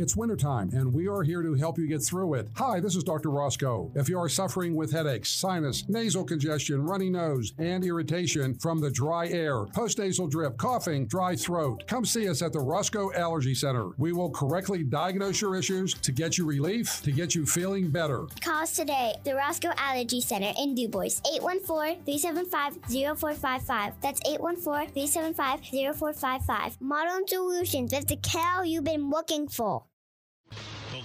It's 0.00 0.16
wintertime, 0.16 0.70
and 0.72 0.92
we 0.94 1.08
are 1.08 1.22
here 1.22 1.42
to 1.42 1.52
help 1.52 1.76
you 1.76 1.86
get 1.86 2.02
through 2.02 2.32
it. 2.32 2.48
Hi, 2.56 2.80
this 2.80 2.96
is 2.96 3.04
Dr. 3.04 3.28
Roscoe. 3.28 3.92
If 3.94 4.08
you 4.08 4.18
are 4.18 4.30
suffering 4.30 4.74
with 4.74 4.90
headaches, 4.90 5.28
sinus, 5.28 5.86
nasal 5.90 6.24
congestion, 6.24 6.82
runny 6.82 7.10
nose, 7.10 7.52
and 7.58 7.84
irritation 7.84 8.54
from 8.54 8.80
the 8.80 8.90
dry 8.90 9.28
air, 9.28 9.66
postnasal 9.66 10.30
drip, 10.30 10.56
coughing, 10.56 11.06
dry 11.06 11.36
throat, 11.36 11.84
come 11.86 12.06
see 12.06 12.30
us 12.30 12.40
at 12.40 12.54
the 12.54 12.60
Roscoe 12.60 13.12
Allergy 13.12 13.54
Center. 13.54 13.90
We 13.98 14.14
will 14.14 14.30
correctly 14.30 14.84
diagnose 14.84 15.42
your 15.42 15.54
issues 15.54 15.92
to 15.92 16.12
get 16.12 16.38
you 16.38 16.46
relief, 16.46 17.02
to 17.02 17.12
get 17.12 17.34
you 17.34 17.44
feeling 17.44 17.90
better. 17.90 18.26
Call 18.40 18.62
us 18.62 18.74
today, 18.74 19.16
the 19.24 19.34
Roscoe 19.34 19.74
Allergy 19.76 20.22
Center 20.22 20.54
in 20.58 20.74
DuBois, 20.74 21.20
814-375-0455. 22.06 23.92
That's 24.00 24.22
814-375-0455. 24.22 26.80
Modern 26.80 27.28
Solutions 27.28 27.92
with 27.92 28.08
the 28.08 28.16
care 28.16 28.64
you've 28.64 28.84
been 28.84 29.10
looking 29.10 29.46
for. 29.46 29.84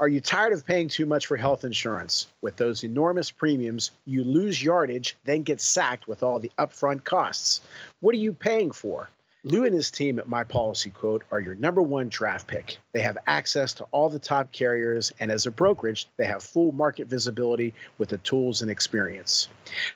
Are 0.00 0.08
you 0.08 0.22
tired 0.22 0.54
of 0.54 0.64
paying 0.64 0.88
too 0.88 1.04
much 1.04 1.26
for 1.26 1.36
health 1.36 1.62
insurance? 1.62 2.28
With 2.40 2.56
those 2.56 2.84
enormous 2.84 3.30
premiums, 3.30 3.90
you 4.06 4.24
lose 4.24 4.64
yardage, 4.64 5.14
then 5.24 5.42
get 5.42 5.60
sacked 5.60 6.08
with 6.08 6.22
all 6.22 6.38
the 6.38 6.50
upfront 6.58 7.04
costs. 7.04 7.60
What 8.00 8.14
are 8.14 8.18
you 8.18 8.32
paying 8.32 8.70
for? 8.70 9.10
Lou 9.42 9.64
and 9.64 9.74
his 9.74 9.90
team 9.90 10.18
at 10.18 10.28
My 10.28 10.44
Policy 10.44 10.90
Quote 10.90 11.24
are 11.30 11.40
your 11.40 11.54
number 11.54 11.80
one 11.80 12.10
draft 12.10 12.46
pick. 12.46 12.76
They 12.92 13.00
have 13.00 13.16
access 13.26 13.72
to 13.74 13.84
all 13.84 14.10
the 14.10 14.18
top 14.18 14.52
carriers, 14.52 15.14
and 15.18 15.30
as 15.30 15.46
a 15.46 15.50
brokerage, 15.50 16.08
they 16.18 16.26
have 16.26 16.42
full 16.42 16.72
market 16.72 17.08
visibility 17.08 17.72
with 17.96 18.10
the 18.10 18.18
tools 18.18 18.60
and 18.60 18.70
experience. 18.70 19.48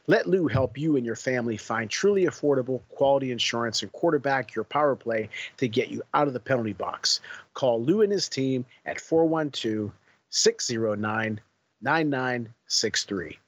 Let 0.06 0.26
Lou 0.26 0.48
help 0.48 0.78
you 0.78 0.96
and 0.96 1.04
your 1.04 1.14
family 1.14 1.58
find 1.58 1.90
truly 1.90 2.24
affordable, 2.24 2.80
quality 2.88 3.32
insurance 3.32 3.82
and 3.82 3.92
quarterback 3.92 4.54
your 4.54 4.64
power 4.64 4.96
play 4.96 5.28
to 5.58 5.68
get 5.68 5.90
you 5.90 6.02
out 6.14 6.26
of 6.26 6.32
the 6.32 6.40
penalty 6.40 6.72
box. 6.72 7.20
Call 7.52 7.82
Lou 7.82 8.00
and 8.00 8.12
his 8.12 8.30
team 8.30 8.64
at 8.86 8.98
412 8.98 9.92
609 10.30 11.40
9963. 11.82 13.38